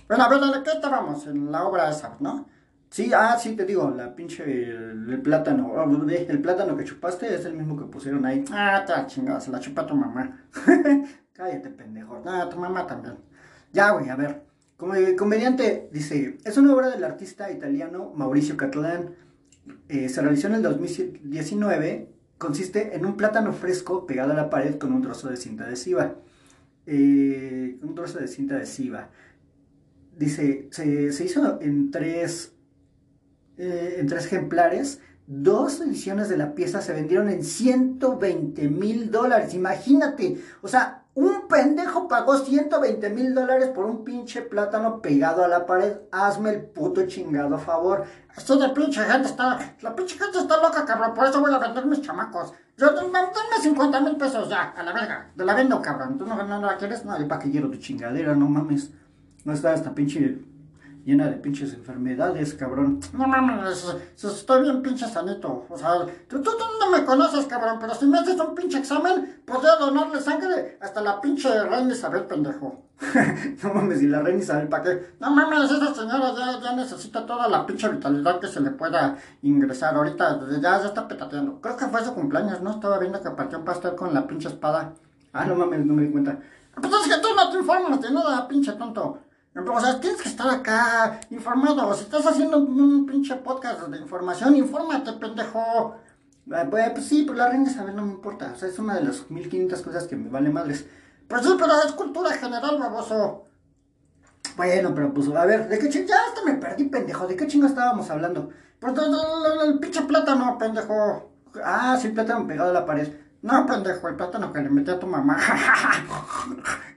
Bueno, 0.09 0.25
a 0.25 0.29
ver, 0.29 0.41
¿de 0.41 0.63
qué 0.63 0.71
estábamos? 0.73 1.27
En 1.27 1.53
la 1.53 1.65
obra 1.65 1.89
esa, 1.89 2.17
¿no? 2.19 2.47
Sí, 2.91 3.13
ah, 3.15 3.39
sí, 3.39 3.55
te 3.55 3.65
digo, 3.65 3.89
la 3.91 4.17
pinche, 4.17 4.43
el, 4.43 5.21
plátano, 5.23 5.75
ah, 5.77 5.87
el 6.11 6.43
plátano 6.43 6.77
que 6.77 6.83
chupaste 6.83 7.33
es 7.33 7.45
el 7.45 7.55
mismo 7.55 7.77
que 7.77 7.85
pusieron 7.85 8.27
ahí. 8.27 8.45
Ah, 8.51 8.85
te 8.85 9.07
chingada, 9.07 9.41
se 9.41 9.53
la 9.53 9.61
chupa 9.61 9.87
tu 9.87 9.95
mamá. 9.95 10.45
Cállate, 11.33 11.71
pendejo. 11.71 12.21
Ah, 12.27 12.49
tu 12.51 12.59
mamá 12.59 12.89
también. 12.89 13.15
Ya, 13.73 13.93
güey, 13.93 14.09
a 14.09 14.17
ver. 14.17 14.43
Como 14.77 14.95
comediante, 15.17 15.89
dice, 15.93 16.39
es 16.45 16.57
una 16.57 16.75
obra 16.75 16.91
del 16.91 17.05
artista 17.05 17.53
italiano 17.53 18.13
Mauricio 18.17 18.57
Catalán. 18.57 19.15
Eh, 19.89 20.09
se 20.09 20.21
realizó 20.21 20.49
en 20.49 20.55
el 20.55 20.63
2019. 20.63 22.13
Consiste 22.39 22.97
en 22.97 23.07
un 23.07 23.17
plátano 23.17 23.53
fresco 23.53 24.05
pegado 24.05 24.33
a 24.33 24.35
la 24.35 24.51
pared 24.51 24.79
con 24.79 24.93
un 24.93 25.03
trozo 25.03 25.29
de 25.29 25.37
cinta 25.37 25.65
adhesiva. 25.65 26.17
Eh, 26.87 27.79
un 27.83 27.95
trozo 27.95 28.19
de 28.19 28.27
cinta 28.27 28.57
adhesiva. 28.57 29.11
Dice, 30.17 30.69
se 30.73 31.25
hizo 31.25 31.61
en 31.61 31.93
tres 31.93 32.57
eh, 33.61 33.97
en 33.99 34.07
tres 34.07 34.25
ejemplares. 34.25 35.01
Dos 35.27 35.81
ediciones 35.83 36.31
de 36.31 36.39
la 36.39 36.55
pieza 36.55 36.81
se 36.81 36.95
vendieron 36.95 37.29
en 37.29 37.45
120 37.45 38.69
mil 38.69 39.11
dólares. 39.11 39.53
Imagínate. 39.53 40.43
O 40.63 40.69
sea, 40.69 41.05
un 41.15 41.47
pendejo 41.47 42.09
pagó 42.09 42.39
120 42.39 43.11
mil 43.11 43.35
dólares 43.35 43.69
por 43.69 43.85
un 43.85 44.03
pinche 44.03 44.41
plátano 44.41 45.03
pegado 45.03 45.45
a 45.45 45.49
la 45.49 45.67
pared. 45.67 45.99
Hazme 46.11 46.51
el 46.51 46.63
puto 46.63 47.07
chingado 47.07 47.59
favor. 47.59 48.07
Esto 48.35 48.57
de 48.57 48.71
pinche 48.71 49.03
gente 49.03 49.29
está. 49.29 49.77
La 49.83 49.95
pinche 49.95 50.19
gente 50.19 50.39
está 50.39 50.57
loca, 50.57 50.85
cabrón. 50.87 51.13
Por 51.13 51.27
eso 51.27 51.41
voy 51.41 51.53
a 51.53 51.59
vender 51.59 51.85
mis 51.85 52.01
chamacos. 52.01 52.55
Yo, 52.79 52.91
dame 52.93 53.29
50 53.61 54.01
mil 54.01 54.17
pesos 54.17 54.49
ya, 54.49 54.71
a 54.71 54.83
la 54.83 54.93
verga. 54.95 55.31
Te 55.37 55.45
la 55.45 55.55
vendo, 55.55 55.83
cabrón. 55.83 56.17
¿Tú 56.17 56.25
no, 56.25 56.43
no 56.43 56.61
la 56.63 56.79
quieres? 56.79 57.05
No, 57.05 57.13
¿para 57.29 57.39
qué 57.39 57.51
quiero 57.51 57.71
tu 57.71 57.77
chingadera? 57.77 58.35
No 58.35 58.49
mames. 58.49 58.91
No 59.45 59.53
está 59.53 59.75
esta 59.75 59.95
pinche 59.95 60.39
llena 61.05 61.27
de 61.27 61.37
pinches 61.37 61.73
enfermedades, 61.75 62.55
cabrón. 62.55 63.01
No 63.13 63.27
mames, 63.27 63.87
estoy 64.23 64.63
bien 64.63 64.83
pinche 64.83 65.07
sanito. 65.07 65.67
O 65.69 65.77
sea, 65.77 66.07
tú, 66.29 66.41
tú, 66.43 66.51
no 66.79 66.91
me 66.91 67.05
conoces, 67.05 67.47
cabrón, 67.47 67.79
pero 67.81 67.95
si 67.95 68.07
me 68.07 68.19
haces 68.19 68.39
un 68.39 68.55
pinche 68.55 68.79
examen, 68.79 69.43
podría 69.45 69.77
donarle 69.77 70.21
sangre 70.21 70.79
hasta 70.81 71.01
la 71.01 71.21
pinche 71.21 71.49
reina 71.65 71.93
Isabel, 71.93 72.25
pendejo. 72.25 72.85
no 73.63 73.75
mames, 73.75 74.03
y 74.03 74.09
la 74.09 74.21
reina 74.21 74.43
Isabel, 74.43 74.69
¿para 74.69 74.83
qué? 74.85 75.15
No 75.21 75.31
mames, 75.31 75.71
esa 75.71 75.95
señora 75.95 76.35
ya, 76.37 76.61
ya 76.61 76.77
necesita 76.77 77.25
toda 77.25 77.49
la 77.49 77.65
pinche 77.67 77.89
vitalidad 77.89 78.41
que 78.41 78.49
se 78.49 78.61
le 78.61 78.71
pueda 78.71 79.17
ingresar. 79.43 79.95
Ahorita 79.95 80.41
ya, 80.61 80.61
ya 80.61 80.87
está 80.87 81.09
petateando. 81.09 81.61
Creo 81.61 81.77
que 81.77 81.87
fue 81.87 82.05
su 82.05 82.15
cumpleaños, 82.15 82.61
¿no? 82.61 82.73
Estaba 82.73 82.99
viendo 82.99 83.23
que 83.23 83.31
partió 83.31 83.59
un 83.59 83.65
pastel 83.65 83.95
con 83.95 84.13
la 84.13 84.27
pinche 84.27 84.49
espada. 84.49 84.93
Ah, 85.33 85.45
no 85.45 85.55
mames, 85.55 85.87
no 85.87 85.95
me 85.95 86.03
di 86.03 86.11
cuenta. 86.11 86.39
Pues 86.75 86.93
es 86.93 87.15
que 87.15 87.21
tú 87.21 87.29
no 87.35 87.51
te 87.51 87.59
informas 87.59 88.01
de 88.01 88.11
nada, 88.11 88.47
pinche 88.49 88.73
tonto. 88.73 89.19
O 89.55 89.81
sea, 89.81 90.01
tienes 90.01 90.23
que 90.23 90.29
estar 90.29 90.49
acá 90.49 91.21
informado. 91.31 91.93
Si 91.95 92.05
estás 92.05 92.25
haciendo 92.27 92.59
un 92.59 93.05
pinche 93.05 93.35
podcast 93.37 93.83
de 93.89 93.99
información, 93.99 94.55
infórmate, 94.57 95.13
pendejo. 95.15 95.97
Ah, 96.53 96.67
pues, 96.71 96.91
pues, 96.91 97.07
sí, 97.07 97.25
pero 97.27 97.39
la 97.39 97.49
reina 97.49 97.69
Isabel 97.69 97.97
no 97.97 98.03
me 98.03 98.13
importa. 98.13 98.53
O 98.55 98.59
sea, 98.59 98.69
es 98.69 98.79
una 98.79 98.95
de 98.95 99.05
las 99.05 99.29
1500 99.29 99.83
cosas 99.83 100.07
que 100.07 100.17
me 100.17 100.31
vale 100.31 100.51
madres. 100.51 100.87
Pues 101.27 101.43
sí, 101.43 101.53
pero 101.59 101.73
es 101.85 101.93
cultura 101.93 102.31
general, 102.31 102.79
baboso. 102.79 103.47
Bueno, 104.57 104.95
pero 104.95 105.13
pues, 105.13 105.29
a 105.29 105.45
ver, 105.47 105.69
¿de 105.69 105.79
qué 105.79 105.89
chingo? 105.89 106.07
Ya 106.09 106.17
hasta 106.29 106.45
me 106.45 106.55
perdí, 106.55 106.85
pendejo. 106.85 107.27
¿De 107.27 107.37
qué 107.37 107.47
chingo 107.47 107.67
estábamos 107.67 108.09
hablando? 108.11 108.51
Pues 108.79 108.95
el 109.65 109.79
pinche 109.81 110.03
plátano, 110.03 110.59
pendejo. 110.59 111.33
Ah, 111.65 111.99
sí, 112.01 112.09
plátano 112.11 112.47
pegado 112.47 112.71
a 112.71 112.75
la 112.75 112.87
pared. 112.87 113.13
No, 113.43 113.67
pendejo, 113.67 114.09
el 114.09 114.17
plátano 114.17 114.53
que 114.53 114.61
le 114.61 114.71
metí 114.71 114.91
a 114.91 114.99
tu 114.99 115.07
mamá. 115.07 115.39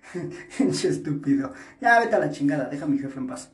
Pinche 0.57 0.89
estúpido. 0.89 1.53
Ya 1.79 1.99
vete 1.99 2.15
a 2.15 2.19
la 2.19 2.31
chingada, 2.31 2.65
deja 2.65 2.85
a 2.85 2.87
mi 2.87 2.99
jefe 2.99 3.19
en 3.19 3.27
paz. 3.27 3.49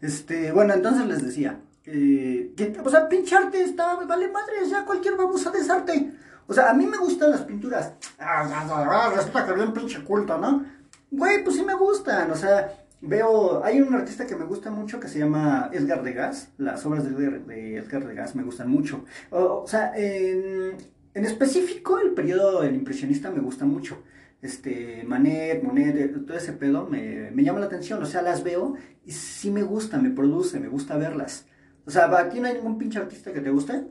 Este, 0.00 0.52
bueno, 0.52 0.74
entonces 0.74 1.06
les 1.06 1.24
decía. 1.24 1.60
Eh, 1.86 2.54
o 2.82 2.90
sea, 2.90 3.08
pinche 3.08 3.36
arte 3.36 3.62
está, 3.62 3.94
vale 3.94 4.28
madre, 4.28 4.54
ya 4.68 4.84
cualquier 4.84 5.16
babosa 5.16 5.50
de 5.50 5.70
arte. 5.70 6.12
O 6.46 6.52
sea, 6.52 6.70
a 6.70 6.74
mí 6.74 6.86
me 6.86 6.98
gustan 6.98 7.30
las 7.30 7.42
pinturas. 7.42 7.92
Ah, 8.18 9.10
resulta 9.14 9.46
que 9.46 9.54
bien 9.54 9.72
pinche 9.72 10.02
culto, 10.04 10.36
¿no? 10.38 10.64
Güey, 11.10 11.42
pues 11.42 11.56
sí 11.56 11.64
me 11.64 11.74
gustan. 11.74 12.30
O 12.30 12.36
sea, 12.36 12.70
veo. 13.00 13.64
Hay 13.64 13.80
un 13.80 13.94
artista 13.94 14.26
que 14.26 14.36
me 14.36 14.44
gusta 14.44 14.70
mucho 14.70 15.00
que 15.00 15.08
se 15.08 15.18
llama 15.18 15.70
Edgar 15.72 16.02
Degas. 16.02 16.48
Las 16.58 16.84
obras 16.84 17.04
de, 17.04 17.38
de 17.38 17.76
Edgar 17.76 18.06
Degas 18.06 18.34
me 18.34 18.42
gustan 18.42 18.68
mucho. 18.68 19.04
O, 19.30 19.66
sea, 19.66 19.92
en, 19.96 20.76
en 21.14 21.24
específico, 21.24 22.00
el 22.00 22.10
periodo 22.10 22.62
del 22.62 22.74
impresionista 22.74 23.30
me 23.30 23.40
gusta 23.40 23.64
mucho. 23.64 24.02
Este, 24.42 25.04
Manet, 25.06 25.62
Monet, 25.62 25.96
eh, 25.96 26.08
todo 26.08 26.36
ese 26.36 26.52
pedo 26.52 26.86
me, 26.86 27.30
llama 27.36 27.60
la 27.60 27.66
atención. 27.66 28.02
O 28.02 28.06
sea, 28.06 28.20
las 28.20 28.42
veo 28.42 28.74
y 29.04 29.12
sí 29.12 29.50
me 29.50 29.62
gusta, 29.62 29.96
me 29.98 30.10
produce, 30.10 30.58
me 30.58 30.68
gusta 30.68 30.96
verlas. 30.96 31.46
O 31.86 31.90
sea, 31.90 32.14
¿aquí 32.18 32.40
no 32.40 32.48
hay 32.48 32.54
ningún 32.54 32.78
pinche 32.78 32.98
artista 32.98 33.32
que 33.32 33.40
te 33.40 33.50
guste? 33.50 33.86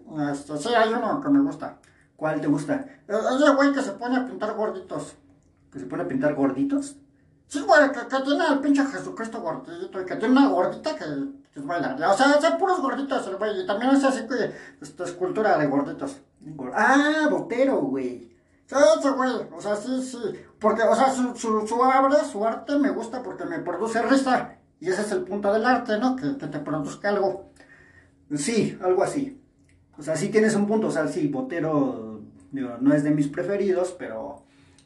Sí, 0.60 0.70
hay 0.76 0.94
uno 0.94 1.22
que 1.22 1.30
me 1.30 1.42
gusta. 1.42 1.80
¿Cuál 2.16 2.42
te 2.42 2.48
gusta? 2.48 2.86
Eh, 3.08 3.14
ese 3.14 3.56
güey 3.56 3.74
que 3.74 3.82
se 3.82 3.94
pone 3.94 4.18
a 4.18 4.28
pintar 4.28 4.54
gorditos. 4.56 5.16
¿Que 5.72 5.80
se 5.80 5.86
pone 5.86 6.04
a 6.04 6.08
pintar 6.08 6.36
gorditos? 6.36 6.98
Sí, 7.48 7.62
güey, 7.62 7.92
que, 7.92 8.24
tiene 8.24 8.44
al 8.44 8.60
pinche 8.60 8.86
Jesucristo 8.86 9.42
gordito 9.42 10.02
y 10.02 10.06
que 10.06 10.16
tiene 10.16 10.34
una 10.34 10.50
gordita 10.50 10.96
que, 10.96 11.06
buena. 11.62 11.96
O 12.12 12.18
sea, 12.18 12.42
son 12.42 12.58
puros 12.58 12.82
gorditos 12.82 13.28
el 13.28 13.38
güey. 13.38 13.62
Y 13.62 13.68
también 13.68 13.92
hace 13.92 14.08
así 14.08 14.28
que 14.28 14.52
esta 14.82 15.04
escultura 15.04 15.58
de 15.58 15.68
gorditos. 15.68 16.18
Ah, 16.74 17.28
Botero, 17.30 17.82
güey. 17.82 18.32
Sí, 18.66 19.10
güey. 19.16 19.34
O 19.56 19.62
sea, 19.62 19.76
sí, 19.76 20.02
sí. 20.02 20.18
Porque, 20.60 20.84
o 20.84 20.96
sea, 20.96 21.12
su, 21.12 21.36
su, 21.36 21.68
su 21.68 21.76
obra, 21.76 22.24
su 22.24 22.46
arte 22.46 22.78
me 22.78 22.90
gusta 22.90 23.22
porque 23.22 23.46
me 23.46 23.60
produce 23.60 24.02
risa. 24.02 24.56
Y 24.80 24.90
ese 24.90 25.02
es 25.02 25.12
el 25.12 25.24
punto 25.24 25.54
del 25.54 25.66
arte, 25.66 25.98
¿no? 26.00 26.16
Que, 26.16 26.38
que 26.38 26.48
te 26.48 26.60
produzca 26.60 27.10
algo. 27.10 27.52
Sí, 28.36 28.78
algo 28.82 29.04
así. 29.04 29.40
O 29.98 30.02
sea, 30.02 30.16
sí 30.16 30.30
tienes 30.30 30.56
un 30.56 30.68
punto. 30.68 30.88
O 30.88 30.92
sea, 30.92 31.08
sí, 31.08 31.28
Botero 31.28 32.22
no 32.52 32.94
es 32.94 33.04
de 33.04 33.12
mis 33.12 33.28
preferidos, 33.28 33.96
pero 33.98 34.44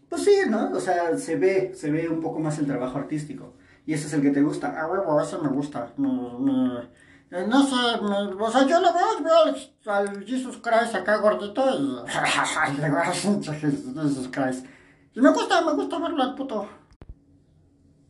pues 0.09 0.23
sí, 0.23 0.37
¿no? 0.49 0.71
O 0.71 0.79
sea, 0.79 1.17
se 1.17 1.35
ve, 1.35 1.73
se 1.75 1.91
ve 1.91 2.07
un 2.07 2.21
poco 2.21 2.39
más 2.39 2.57
el 2.59 2.65
trabajo 2.65 2.97
artístico. 2.97 3.53
Y 3.87 3.93
ese 3.93 4.05
es 4.05 4.13
el 4.13 4.21
que 4.21 4.29
te 4.29 4.43
gusta. 4.43 4.75
Ah, 4.79 4.85
huevo, 4.87 5.19
ese 5.19 5.39
me 5.39 5.47
gusta. 5.47 5.91
Eh, 5.97 7.45
no 7.47 7.63
sé, 7.63 7.75
o 8.39 8.51
sea, 8.51 8.67
yo 8.67 8.79
lo 8.79 8.93
veo, 8.93 9.23
veo 9.23 9.55
al, 9.93 10.23
Jesus 10.25 10.57
Christ 10.57 10.95
acá 10.95 11.17
gordito 11.17 11.61
y... 11.77 11.97
Jesus 13.43 14.29
Christ. 14.29 14.65
Y 15.13 15.19
me 15.19 15.31
gusta, 15.31 15.61
me 15.65 15.73
gusta 15.73 15.99
verlo 15.99 16.21
al 16.21 16.35
puto. 16.35 16.67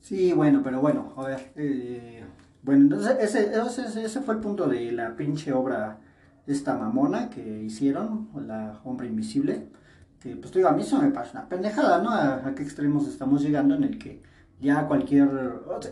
Sí, 0.01 0.34
bueno, 0.34 0.62
pero 0.63 0.81
bueno, 0.81 1.13
a 1.15 1.24
ver. 1.24 1.53
Eh, 1.55 2.25
bueno, 2.62 2.81
entonces 2.84 3.17
ese, 3.19 4.03
ese, 4.03 4.22
fue 4.22 4.36
el 4.36 4.39
punto 4.41 4.67
de 4.67 4.91
la 4.91 5.15
pinche 5.15 5.53
obra 5.53 6.00
esta 6.46 6.75
mamona 6.75 7.29
que 7.29 7.63
hicieron, 7.63 8.29
la 8.36 8.81
Hombre 8.84 9.07
Invisible 9.07 9.72
que 10.19 10.36
pues 10.36 10.53
digo, 10.53 10.67
a 10.67 10.72
mí 10.72 10.81
eso 10.81 11.01
me 11.01 11.12
parece 11.12 11.38
una 11.38 11.48
pendejada, 11.48 12.01
¿no? 12.01 12.10
A, 12.10 12.53
qué 12.55 12.63
extremos 12.63 13.07
estamos 13.07 13.41
llegando 13.41 13.75
en 13.75 13.84
el 13.84 14.00
que 14.00 14.22
ya 14.60 14.88
cualquier... 14.88 15.30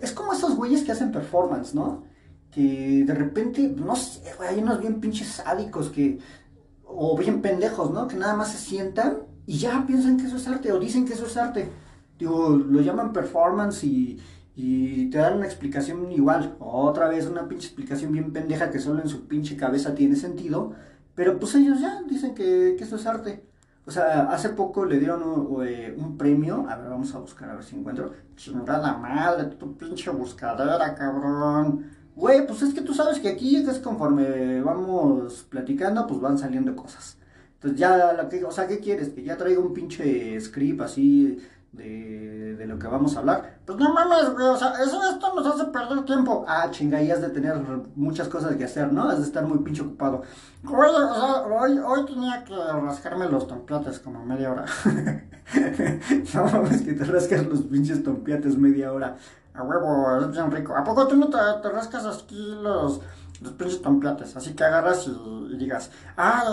Es 0.01 0.11
como 0.11 0.33
esos 0.33 0.55
güeyes 0.55 0.83
que 0.83 0.91
hacen 0.91 1.11
performance, 1.11 1.73
¿no? 1.73 2.03
Que 2.51 3.03
de 3.05 3.13
repente, 3.13 3.67
no 3.75 3.95
sé, 3.95 4.21
hay 4.39 4.59
unos 4.59 4.79
bien 4.79 4.99
pinches 4.99 5.27
sádicos 5.27 5.89
que... 5.89 6.19
O 6.83 7.17
bien 7.17 7.41
pendejos, 7.41 7.91
¿no? 7.91 8.07
Que 8.07 8.15
nada 8.15 8.35
más 8.35 8.51
se 8.51 8.57
sientan 8.57 9.17
y 9.45 9.57
ya 9.57 9.85
piensan 9.85 10.17
que 10.17 10.27
eso 10.27 10.37
es 10.37 10.47
arte 10.47 10.71
o 10.71 10.79
dicen 10.79 11.05
que 11.05 11.13
eso 11.13 11.25
es 11.25 11.35
arte. 11.37 11.69
Digo, 12.17 12.49
lo 12.49 12.81
llaman 12.81 13.11
performance 13.11 13.83
y, 13.83 14.19
y 14.55 15.09
te 15.09 15.17
dan 15.17 15.37
una 15.37 15.45
explicación 15.45 16.11
igual. 16.11 16.55
Otra 16.59 17.09
vez 17.09 17.27
una 17.27 17.47
pinche 17.47 17.67
explicación 17.67 18.11
bien 18.11 18.31
pendeja 18.31 18.71
que 18.71 18.79
solo 18.79 19.01
en 19.01 19.09
su 19.09 19.27
pinche 19.27 19.57
cabeza 19.57 19.93
tiene 19.93 20.15
sentido. 20.15 20.73
Pero 21.15 21.39
pues 21.39 21.55
ellos 21.55 21.81
ya 21.81 22.01
dicen 22.03 22.33
que, 22.35 22.75
que 22.77 22.83
eso 22.83 22.95
es 22.95 23.05
arte. 23.05 23.45
O 23.87 23.91
sea, 23.91 24.29
hace 24.31 24.49
poco 24.49 24.83
le 24.85 24.99
dieron 24.99 25.21
un, 25.21 25.61
un, 25.97 26.17
premio. 26.17 26.65
A 26.67 26.75
ver, 26.75 26.89
vamos 26.89 27.13
a 27.13 27.19
buscar 27.19 27.49
a 27.49 27.55
ver 27.55 27.63
si 27.63 27.75
encuentro. 27.75 28.13
Chingada 28.35 28.97
madre, 28.97 29.45
tu 29.45 29.77
pinche 29.77 30.09
buscadera, 30.09 30.95
cabrón. 30.95 31.85
Güey, 32.15 32.47
pues 32.47 32.61
es 32.61 32.73
que 32.73 32.81
tú 32.81 32.93
sabes 32.93 33.19
que 33.19 33.27
aquí 33.27 33.57
es 33.57 33.79
conforme 33.79 34.61
vamos 34.61 35.45
platicando, 35.49 36.07
pues 36.07 36.19
van 36.19 36.37
saliendo 36.37 36.75
cosas. 36.75 37.17
Entonces 37.55 37.79
ya, 37.79 38.13
lo 38.13 38.29
que, 38.29 38.43
o 38.43 38.51
sea, 38.51 38.67
¿qué 38.67 38.79
quieres? 38.79 39.09
Que 39.09 39.23
ya 39.23 39.37
traiga 39.37 39.59
un 39.59 39.73
pinche 39.73 40.39
script 40.39 40.81
así 40.81 41.39
de, 41.75 42.65
lo 42.67 42.79
que 42.79 42.87
vamos 42.87 43.15
a 43.15 43.19
hablar. 43.19 43.59
Pues 43.65 43.77
no 43.77 43.93
mames, 43.93 44.33
güey, 44.33 44.47
o 44.47 44.57
sea, 44.57 44.73
eso, 44.83 44.99
esto 45.09 45.33
nos 45.35 45.45
hace 45.45 45.65
perder 45.65 46.03
tiempo. 46.05 46.45
Ah, 46.47 46.67
chinga, 46.71 47.01
y 47.01 47.11
has 47.11 47.21
de 47.21 47.29
tener 47.29 47.55
muchas 47.95 48.27
cosas 48.27 48.55
que 48.55 48.63
hacer, 48.63 48.91
¿no? 48.91 49.07
Has 49.09 49.19
de 49.19 49.25
estar 49.25 49.45
muy 49.45 49.59
pinche 49.59 49.83
ocupado. 49.83 50.23
Oye, 50.67 50.97
hoy, 51.53 51.79
hoy 51.79 52.05
tenía 52.05 52.43
que 52.43 52.55
rascarme 52.55 53.29
los 53.29 53.47
tompiates 53.47 53.99
como 53.99 54.25
media 54.25 54.51
hora. 54.51 54.65
no 56.33 56.45
mames, 56.45 56.81
que 56.81 56.93
te 56.93 57.03
rascas 57.03 57.45
los 57.45 57.61
pinches 57.61 58.03
tompiates 58.03 58.57
media 58.57 58.91
hora. 58.91 59.15
A 59.53 59.63
huevo, 59.63 60.19
es 60.19 60.31
bien 60.31 60.51
rico. 60.51 60.75
¿A 60.75 60.83
poco 60.83 61.07
tú 61.07 61.15
no 61.15 61.27
te, 61.27 61.37
te 61.61 61.69
rascas 61.69 62.05
aquí 62.05 62.55
los, 62.61 62.99
los 63.41 63.53
pinches 63.53 63.81
tompiates? 63.81 64.35
Así 64.35 64.53
que 64.53 64.63
agarras 64.63 65.07
y, 65.07 65.11
y 65.53 65.57
digas, 65.57 65.91
ah, 66.17 66.43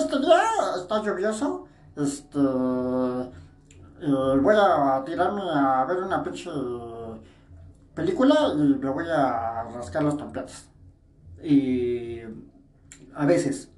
este 0.00 0.18
día 0.18 0.40
está 0.76 1.02
lluvioso, 1.02 1.66
este 1.94 2.38
voy 4.06 4.54
a 4.56 5.02
tirarme 5.04 5.42
a 5.42 5.84
ver 5.84 5.98
una 5.98 6.22
pinche 6.22 6.50
película 7.94 8.52
y 8.54 8.58
me 8.58 8.90
voy 8.90 9.06
a 9.08 9.64
rascar 9.74 10.02
los 10.02 10.16
tompiates. 10.16 10.68
Y 11.42 12.20
a 13.14 13.26
veces, 13.26 13.72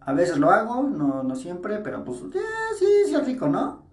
a 0.00 0.12
veces 0.12 0.38
lo 0.38 0.50
hago, 0.50 0.82
no, 0.82 1.22
no 1.22 1.34
siempre, 1.34 1.78
pero 1.78 2.04
pues 2.04 2.20
eh, 2.20 2.40
sí, 2.78 2.86
sí 3.06 3.14
es 3.14 3.26
rico, 3.26 3.48
¿no? 3.48 3.86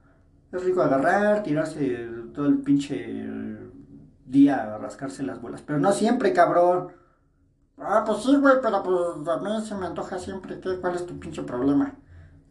Es 0.51 0.63
rico 0.63 0.81
agarrar, 0.81 1.43
tirarse 1.43 2.07
todo 2.33 2.47
el 2.47 2.59
pinche 2.59 3.57
día 4.25 4.75
a 4.75 4.77
rascarse 4.77 5.23
las 5.23 5.41
bolas, 5.41 5.61
pero 5.61 5.79
no 5.79 5.91
siempre, 5.91 6.33
cabrón. 6.33 6.91
Ah, 7.77 8.03
pues 8.05 8.23
sí, 8.23 8.35
güey, 8.35 8.55
pero 8.61 8.83
pues 8.83 9.27
a 9.27 9.37
mí 9.37 9.65
se 9.65 9.75
me 9.75 9.85
antoja 9.87 10.19
siempre. 10.19 10.59
¿Qué? 10.59 10.77
¿Cuál 10.79 10.95
es 10.95 11.05
tu 11.05 11.17
pinche 11.19 11.43
problema? 11.43 11.95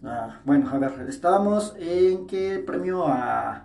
Ah, 0.04 0.40
bueno, 0.44 0.70
a 0.70 0.78
ver, 0.78 0.92
estábamos 1.08 1.74
en 1.78 2.26
que 2.26 2.62
premio 2.64 3.06
a... 3.08 3.64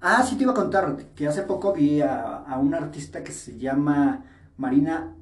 Ah, 0.00 0.22
sí 0.22 0.36
te 0.36 0.44
iba 0.44 0.52
a 0.52 0.56
contar 0.56 0.96
que 1.14 1.28
hace 1.28 1.42
poco 1.42 1.72
vi 1.72 2.00
a, 2.00 2.44
un 2.60 2.74
artista 2.74 3.22
que 3.22 3.32
se 3.32 3.58
llama 3.58 4.24
Marina 4.56 5.14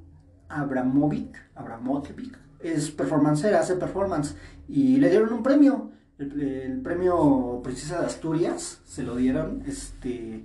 Abramovic, 0.48 1.36
Abramovic, 1.54 2.38
es 2.60 2.90
performancera, 2.90 3.60
hace 3.60 3.74
performance, 3.74 4.36
y 4.68 4.98
le 4.98 5.10
dieron 5.10 5.32
un 5.32 5.42
premio, 5.42 5.90
el, 6.18 6.80
premio 6.82 7.60
Princesa 7.62 8.00
de 8.00 8.06
Asturias, 8.06 8.80
se 8.84 9.02
lo 9.02 9.16
dieron, 9.16 9.62
este, 9.66 10.44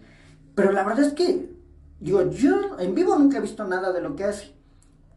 pero 0.56 0.72
la 0.72 0.84
verdad 0.84 1.06
es 1.06 1.14
que, 1.14 1.52
digo, 2.00 2.30
yo 2.32 2.80
en 2.80 2.96
vivo 2.96 3.16
nunca 3.18 3.38
he 3.38 3.42
visto 3.42 3.68
nada 3.68 3.92
de 3.92 4.02
lo 4.02 4.16
que 4.16 4.24
hace, 4.24 4.54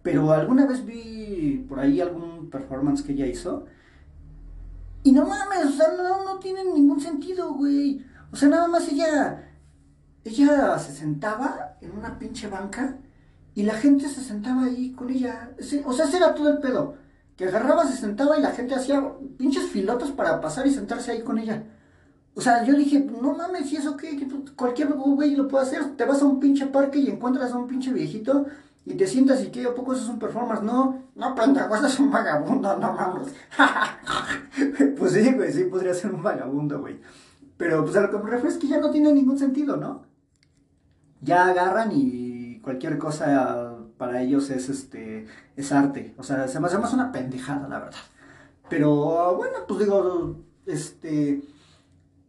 pero 0.03 0.33
alguna 0.33 0.67
vez 0.67 0.85
vi 0.85 1.65
por 1.69 1.81
ahí 1.81 2.01
algún 2.01 2.51
performance 2.51 3.03
que 3.03 3.13
ella 3.13 3.27
hizo, 3.27 3.67
y 5.03 5.13
no 5.13 5.27
mames, 5.27 5.67
o 5.67 5.73
sea, 5.73 5.89
no, 5.97 6.25
no 6.25 6.39
tiene 6.39 6.65
ningún 6.65 7.01
sentido, 7.01 7.55
güey. 7.55 8.05
O 8.33 8.37
sea, 8.37 8.49
nada 8.49 8.69
más 8.69 8.87
ella, 8.89 9.51
ella 10.25 10.79
se 10.79 10.93
sentaba 10.93 11.77
en 11.81 11.93
una 11.93 12.19
pinche 12.19 12.49
banca 12.49 12.99
Y 13.55 13.63
la 13.65 13.75
gente 13.75 14.09
se 14.09 14.23
sentaba 14.23 14.65
ahí 14.65 14.93
con 14.93 15.11
ella. 15.11 15.53
O 15.87 15.93
sea, 15.93 16.07
ese 16.07 16.19
era 16.19 16.35
todo 16.35 16.51
el 16.51 16.59
pedo. 16.59 16.97
Que 17.37 17.47
agarraba, 17.47 17.87
se 17.87 17.97
sentaba 17.97 18.39
y 18.39 18.43
la 18.43 18.53
gente 18.53 18.75
hacía 18.75 19.03
pinches 19.39 19.65
filotas 19.71 20.11
para 20.11 20.41
pasar 20.41 20.67
y 20.67 20.73
sentarse 20.73 21.13
ahí 21.13 21.23
con 21.23 21.39
ella. 21.39 21.65
O 22.35 22.41
sea, 22.41 22.65
yo 22.65 22.75
dije, 22.75 23.01
no 23.01 23.35
mames, 23.35 23.73
¿y 23.73 23.77
eso 23.77 23.97
qué? 23.97 24.29
Cualquier 24.57 24.93
güey 24.93 25.35
lo 25.35 25.49
puede 25.49 25.65
hacer. 25.65 25.97
Te 25.97 26.05
vas 26.05 26.23
a 26.23 26.27
un 26.27 26.39
pinche 26.39 26.67
parque 26.67 26.99
y 26.99 27.09
encuentras 27.09 27.53
a 27.53 27.59
un 27.59 27.67
pinche 27.67 27.93
viejito 27.93 28.47
y 28.91 28.95
te 28.95 29.07
sientas 29.07 29.43
y 29.45 29.51
que 29.51 29.65
¿a 29.65 29.75
poco 29.75 29.93
eso 29.93 30.03
es 30.03 30.09
un 30.09 30.19
performance? 30.19 30.63
No, 30.63 31.05
no, 31.15 31.35
pendejo, 31.35 31.77
eso 31.77 31.87
es 31.87 32.01
un 32.01 32.11
vagabundo, 32.11 32.77
no 32.77 32.93
mames. 32.93 33.29
pues 34.99 35.13
sí, 35.13 35.33
güey, 35.33 35.53
sí 35.53 35.65
podría 35.65 35.95
ser 35.95 36.13
un 36.13 36.23
vagabundo, 36.23 36.81
güey. 36.81 37.01
Pero 37.57 37.85
pues 37.85 37.97
a 37.97 38.01
lo 38.01 38.11
que 38.11 38.19
me 38.19 38.31
refiero 38.31 38.49
es 38.49 38.59
que 38.59 38.67
ya 38.67 38.81
no 38.81 38.91
tiene 38.91 39.13
ningún 39.13 39.39
sentido, 39.39 39.77
¿no? 39.77 40.03
Ya 41.21 41.47
agarran 41.47 41.91
y 41.93 42.59
cualquier 42.61 42.99
cosa 42.99 43.77
para 43.97 44.23
ellos 44.23 44.51
es 44.51 44.69
este 44.69 45.27
es 45.57 45.71
arte. 45.71 46.15
O 46.17 46.23
sea, 46.23 46.49
se 46.49 46.59
me 46.59 46.67
hace 46.67 46.79
más 46.79 46.93
una 46.93 47.13
pendejada, 47.13 47.69
la 47.69 47.79
verdad. 47.79 48.01
Pero 48.69 49.37
bueno, 49.37 49.59
pues 49.69 49.81
digo, 49.81 50.37
este 50.67 51.43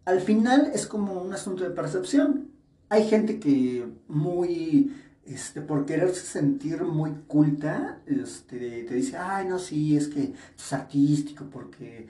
al 0.05 0.19
final 0.21 0.71
es 0.73 0.85
como 0.85 1.21
un 1.21 1.33
asunto 1.33 1.63
de 1.63 1.71
percepción. 1.71 2.51
Hay 2.89 3.07
gente 3.07 3.39
que 3.39 3.87
muy 4.07 4.93
este, 5.25 5.61
por 5.61 5.85
quererse 5.85 6.21
sentir 6.25 6.81
muy 6.83 7.11
culta, 7.27 7.99
este, 8.05 8.83
te 8.83 8.95
dice, 8.95 9.17
ay, 9.17 9.47
no, 9.47 9.59
sí, 9.59 9.95
es 9.97 10.07
que 10.07 10.33
es 10.57 10.73
artístico, 10.73 11.45
porque 11.51 12.07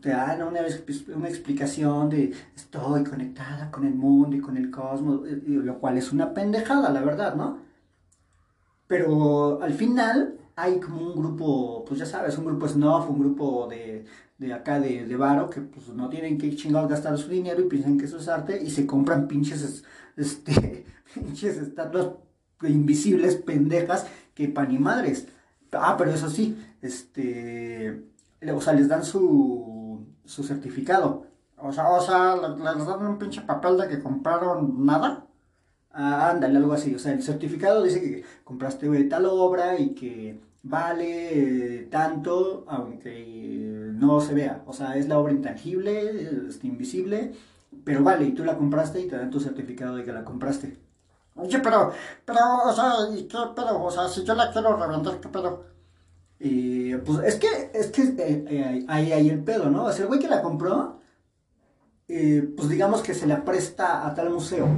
te 0.00 0.08
dan 0.08 0.42
una, 0.42 0.60
una 1.14 1.28
explicación 1.28 2.08
de 2.08 2.32
estoy 2.56 3.04
conectada 3.04 3.70
con 3.70 3.84
el 3.86 3.94
mundo 3.94 4.36
y 4.36 4.40
con 4.40 4.56
el 4.56 4.70
cosmos, 4.70 5.20
lo 5.46 5.78
cual 5.78 5.98
es 5.98 6.12
una 6.12 6.32
pendejada, 6.32 6.90
la 6.90 7.02
verdad, 7.02 7.34
¿no? 7.34 7.58
Pero 8.86 9.60
al 9.62 9.74
final 9.74 10.38
hay 10.56 10.80
como 10.80 11.00
un 11.00 11.14
grupo, 11.16 11.84
pues 11.86 12.00
ya 12.00 12.06
sabes, 12.06 12.38
un 12.38 12.46
grupo 12.46 12.68
snuff, 12.68 13.08
un 13.10 13.18
grupo 13.18 13.66
de, 13.68 14.04
de 14.38 14.52
acá 14.52 14.80
de, 14.80 15.06
de 15.06 15.16
varo 15.16 15.50
que 15.50 15.60
pues 15.60 15.88
no 15.88 16.08
tienen 16.08 16.38
que 16.38 16.54
chingados 16.56 16.90
gastar 16.90 17.16
su 17.18 17.28
dinero 17.28 17.60
y 17.62 17.68
piensan 17.68 17.98
que 17.98 18.04
eso 18.06 18.18
es 18.18 18.28
arte 18.28 18.62
y 18.62 18.70
se 18.70 18.86
compran 18.86 19.28
pinches, 19.28 19.84
este, 20.16 20.84
pinches 21.14 21.56
estatuas 21.56 22.08
invisibles 22.62 23.36
pendejas 23.36 24.06
que 24.34 24.48
pan 24.48 24.72
y 24.72 24.78
madres. 24.78 25.28
Ah, 25.72 25.96
pero 25.98 26.10
eso 26.12 26.30
sí, 26.30 26.56
este, 26.82 28.04
o 28.52 28.60
sea, 28.60 28.72
les 28.74 28.88
dan 28.88 29.04
su, 29.04 30.06
su 30.24 30.44
certificado. 30.44 31.26
O 31.58 31.72
sea, 31.72 31.88
o 31.90 32.00
sea, 32.00 32.36
les 32.36 32.86
dan 32.86 33.06
un 33.06 33.18
pinche 33.18 33.40
papel 33.42 33.78
de 33.78 33.88
que 33.88 34.02
compraron 34.02 34.84
nada. 34.84 35.26
Ah, 35.90 36.30
ándale, 36.30 36.58
algo 36.58 36.72
así. 36.72 36.94
O 36.94 36.98
sea, 36.98 37.12
el 37.12 37.22
certificado 37.22 37.82
dice 37.82 38.00
que 38.00 38.24
compraste 38.44 39.04
tal 39.04 39.26
obra 39.26 39.78
y 39.78 39.94
que 39.94 40.40
vale 40.62 41.82
eh, 41.82 41.88
tanto, 41.90 42.64
aunque 42.68 43.90
no 43.94 44.20
se 44.20 44.34
vea. 44.34 44.62
O 44.66 44.72
sea, 44.72 44.96
es 44.96 45.08
la 45.08 45.18
obra 45.18 45.32
intangible, 45.32 46.48
es 46.48 46.62
invisible, 46.64 47.32
pero 47.84 48.02
vale, 48.02 48.26
y 48.26 48.32
tú 48.32 48.44
la 48.44 48.56
compraste 48.56 49.00
y 49.00 49.08
te 49.08 49.16
dan 49.16 49.30
tu 49.30 49.40
certificado 49.40 49.96
de 49.96 50.04
que 50.04 50.12
la 50.12 50.24
compraste. 50.24 50.76
Oye, 51.36 51.58
pero, 51.58 51.90
pero, 52.24 52.40
o 52.64 52.72
sea, 52.72 52.92
¿y 53.16 53.24
qué 53.24 53.38
pedo? 53.56 53.82
O 53.82 53.90
sea, 53.90 54.08
si 54.08 54.22
yo 54.24 54.34
la 54.34 54.52
quiero 54.52 54.76
revender, 54.76 55.20
¿qué 55.20 55.28
pedo? 55.28 55.64
Y 56.38 56.94
pues 56.98 57.20
es 57.24 57.36
que, 57.36 57.70
es 57.74 57.90
que 57.90 58.02
eh, 58.02 58.44
eh, 58.48 58.84
ahí 58.88 59.12
hay 59.12 59.30
el 59.30 59.42
pedo, 59.42 59.70
¿no? 59.70 59.84
O 59.86 59.92
sea, 59.92 60.02
el 60.02 60.08
güey 60.08 60.20
que 60.20 60.28
la 60.28 60.42
compró, 60.42 61.00
eh, 62.08 62.52
pues 62.56 62.68
digamos 62.68 63.02
que 63.02 63.14
se 63.14 63.26
la 63.26 63.44
presta 63.44 64.06
a 64.06 64.14
tal 64.14 64.30
museo. 64.30 64.68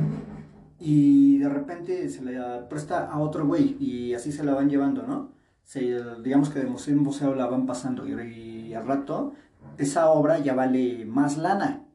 Y 0.79 1.39
de 1.39 1.49
repente 1.49 2.09
se 2.11 2.23
la 2.23 2.69
presta 2.69 3.07
a 3.11 3.19
otro 3.19 3.47
güey 3.47 3.77
y 3.81 4.15
así 4.15 4.33
se 4.33 4.45
la 4.45 4.55
van 4.55 4.71
llevando, 4.71 5.03
¿no? 5.03 5.33
Se, 5.65 5.81
digamos 6.23 6.51
que 6.51 6.61
de 6.61 6.67
museo 6.67 6.95
en 6.95 7.03
museo 7.03 7.35
la 7.35 7.47
van 7.47 7.67
pasando 7.67 8.07
y 8.07 8.75
al 8.75 8.87
rato 8.87 9.33
esa 9.79 10.11
obra 10.11 10.39
ya 10.39 10.55
vale 10.55 11.05
más 11.07 11.39
lana 11.39 11.86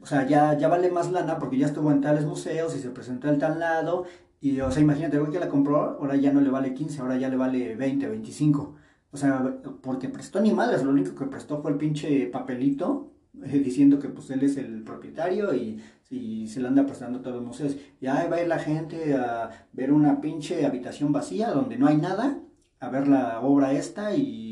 o 0.00 0.06
sea, 0.06 0.26
ya, 0.26 0.56
ya 0.56 0.68
vale 0.68 0.90
más 0.90 1.10
lana 1.10 1.38
porque 1.38 1.58
ya 1.58 1.66
estuvo 1.66 1.90
en 1.90 2.00
tales 2.00 2.24
museos 2.24 2.74
y 2.76 2.80
se 2.80 2.90
presentó 2.90 3.28
en 3.28 3.38
tal 3.38 3.58
lado. 3.58 4.04
Y, 4.40 4.60
o 4.60 4.70
sea, 4.70 4.82
imagínate, 4.82 5.16
el 5.16 5.22
güey 5.22 5.32
que 5.32 5.40
la 5.40 5.48
compró, 5.48 5.98
ahora 6.00 6.16
ya 6.16 6.32
no 6.32 6.40
le 6.40 6.50
vale 6.50 6.74
15, 6.74 7.00
ahora 7.00 7.16
ya 7.16 7.28
le 7.28 7.36
vale 7.36 7.74
20, 7.74 8.08
25. 8.08 8.76
O 9.10 9.16
sea, 9.16 9.58
porque 9.82 10.08
prestó 10.08 10.40
ni 10.40 10.52
madres, 10.52 10.82
lo 10.84 10.90
único 10.90 11.14
que 11.14 11.26
prestó 11.26 11.60
fue 11.62 11.72
el 11.72 11.78
pinche 11.78 12.26
papelito 12.26 13.12
eh, 13.44 13.58
diciendo 13.58 13.98
que 13.98 14.08
pues 14.08 14.30
él 14.30 14.42
es 14.42 14.56
el 14.56 14.82
propietario 14.82 15.54
y, 15.54 15.80
y, 16.10 16.46
se 16.48 16.60
le 16.60 16.68
anda 16.68 16.84
prestando 16.86 17.18
a 17.18 17.22
todos 17.22 17.36
los 17.36 17.46
museos. 17.46 17.76
Y 18.00 18.06
ahí 18.06 18.28
va 18.28 18.36
a 18.36 18.42
ir 18.42 18.48
la 18.48 18.58
gente 18.58 19.14
a 19.14 19.50
ver 19.72 19.92
una 19.92 20.20
pinche 20.20 20.64
habitación 20.66 21.12
vacía 21.12 21.50
donde 21.50 21.78
no 21.78 21.86
hay 21.86 21.96
nada, 21.96 22.38
a 22.80 22.88
ver 22.90 23.08
la 23.08 23.40
obra 23.40 23.72
esta 23.72 24.14
y 24.14 24.47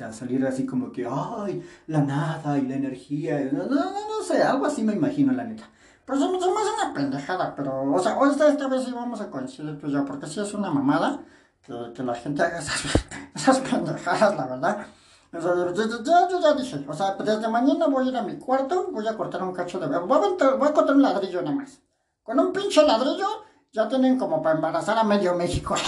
y 0.00 0.02
a 0.02 0.12
salir 0.12 0.44
así 0.46 0.66
como 0.66 0.90
que, 0.90 1.06
ay, 1.06 1.62
la 1.86 2.00
nada 2.00 2.58
y 2.58 2.62
la 2.62 2.76
energía, 2.76 3.38
no, 3.52 3.64
no, 3.66 3.76
no, 3.76 4.24
sé, 4.26 4.42
algo 4.42 4.66
así 4.66 4.82
me 4.82 4.94
imagino, 4.94 5.32
la 5.32 5.44
neta. 5.44 5.64
Pero 6.04 6.18
se, 6.18 6.28
me 6.28 6.38
hace 6.38 6.48
una 6.48 6.94
pendejada, 6.94 7.54
pero, 7.54 7.82
o 7.92 7.98
sea, 7.98 8.16
esta, 8.30 8.48
esta 8.48 8.68
vez 8.68 8.84
sí 8.84 8.92
vamos 8.92 9.20
a 9.20 9.30
coincidir 9.30 9.78
tú 9.78 9.86
y 9.86 9.92
yo, 9.92 10.04
porque 10.04 10.26
sí 10.26 10.40
es 10.40 10.54
una 10.54 10.70
mamada 10.70 11.20
que, 11.62 12.02
la 12.02 12.14
gente 12.14 12.42
haga 12.42 12.58
esas, 12.58 12.82
esas 13.34 13.60
pendejadas, 13.60 14.36
la 14.36 14.46
verdad. 14.46 14.86
O 15.32 15.40
sea, 15.40 15.54
yo, 15.54 15.72
yo, 16.02 16.40
ya 16.40 16.54
dije, 16.54 16.84
o 16.88 16.94
sea, 16.94 17.14
desde 17.14 17.48
mañana 17.48 17.86
voy 17.86 18.06
a 18.06 18.10
ir 18.10 18.16
a 18.16 18.22
mi 18.22 18.36
cuarto, 18.36 18.88
voy 18.90 19.06
a 19.06 19.16
cortar 19.16 19.42
un 19.44 19.52
cacho 19.52 19.78
de... 19.78 19.86
Voy 19.86 20.18
a, 20.18 20.54
voy 20.56 20.68
a 20.68 20.72
cortar 20.72 20.96
un 20.96 21.02
ladrillo 21.02 21.40
nada 21.42 21.54
más. 21.54 21.78
Con 22.22 22.40
un 22.40 22.52
pinche 22.52 22.82
ladrillo 22.82 23.28
ya 23.72 23.88
tienen 23.88 24.18
como 24.18 24.42
para 24.42 24.56
embarazar 24.56 24.98
a 24.98 25.04
medio 25.04 25.34
México. 25.34 25.76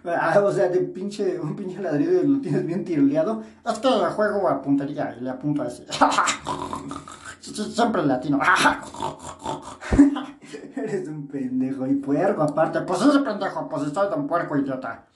Ah, 0.04 0.40
o 0.42 0.52
sea, 0.52 0.68
de 0.68 0.80
pinche, 0.80 1.38
un 1.38 1.54
pinche 1.54 1.80
ladrillo 1.80 2.22
lo 2.22 2.40
tienes 2.40 2.66
bien 2.66 2.84
tiroleado. 2.84 3.42
Es 3.64 3.78
que 3.78 3.88
juego 3.88 4.48
a 4.48 4.62
puntería 4.62 5.14
y 5.18 5.22
le 5.22 5.30
apunto 5.30 5.62
así. 5.62 5.84
Siempre 7.40 8.04
latino. 8.04 8.38
Eres 10.76 11.08
un 11.08 11.26
pendejo 11.26 11.86
y 11.86 11.94
puerco 11.96 12.42
aparte. 12.42 12.80
Pues 12.82 13.00
ese 13.02 13.18
pendejo, 13.20 13.68
pues 13.68 13.84
estoy 13.84 14.08
tan 14.08 14.26
puerco 14.26 14.56
idiota. 14.56 15.06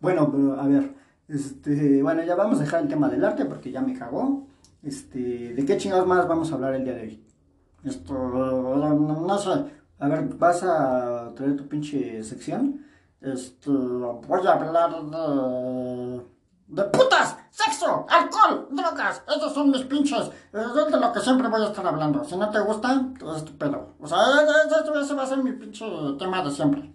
Bueno, 0.00 0.30
pero 0.30 0.60
a 0.60 0.66
ver. 0.66 1.04
Este, 1.26 2.02
bueno, 2.02 2.22
ya 2.22 2.34
vamos 2.34 2.58
a 2.58 2.64
dejar 2.64 2.82
el 2.82 2.88
tema 2.88 3.08
del 3.08 3.24
arte 3.24 3.46
porque 3.46 3.70
ya 3.70 3.80
me 3.80 3.94
cagó. 3.94 4.46
Este, 4.82 5.54
¿de 5.54 5.64
qué 5.64 5.78
chingados 5.78 6.06
más 6.06 6.28
vamos 6.28 6.52
a 6.52 6.56
hablar 6.56 6.74
el 6.74 6.84
día 6.84 6.94
de 6.94 7.00
hoy? 7.00 7.24
Esto, 7.84 8.14
no 8.14 9.38
sé. 9.38 9.50
A 9.98 10.08
ver, 10.08 10.24
¿vas 10.36 10.62
a 10.62 11.32
traer 11.34 11.56
tu 11.56 11.66
pinche 11.66 12.22
sección? 12.22 12.83
Este, 13.24 13.70
voy 13.70 14.46
a 14.46 14.52
hablar 14.52 15.02
de. 15.02 16.22
de 16.68 16.84
putas, 16.84 17.38
sexo, 17.50 18.04
alcohol, 18.10 18.68
drogas. 18.70 19.22
Esos 19.34 19.54
son 19.54 19.70
mis 19.70 19.82
pinches. 19.84 20.30
Es 20.52 20.74
de 20.74 21.00
lo 21.00 21.10
que 21.10 21.20
siempre 21.20 21.48
voy 21.48 21.62
a 21.62 21.68
estar 21.68 21.86
hablando. 21.86 22.22
Si 22.24 22.36
no 22.36 22.50
te 22.50 22.60
gusta, 22.60 23.00
es 23.34 23.44
tu 23.46 23.56
pedo. 23.56 23.94
O 23.98 24.06
sea, 24.06 24.18
ese 25.00 25.14
va 25.14 25.22
a 25.22 25.26
ser 25.26 25.38
mi 25.38 25.52
pinche 25.52 25.86
tema 26.18 26.42
de 26.42 26.50
siempre. 26.50 26.92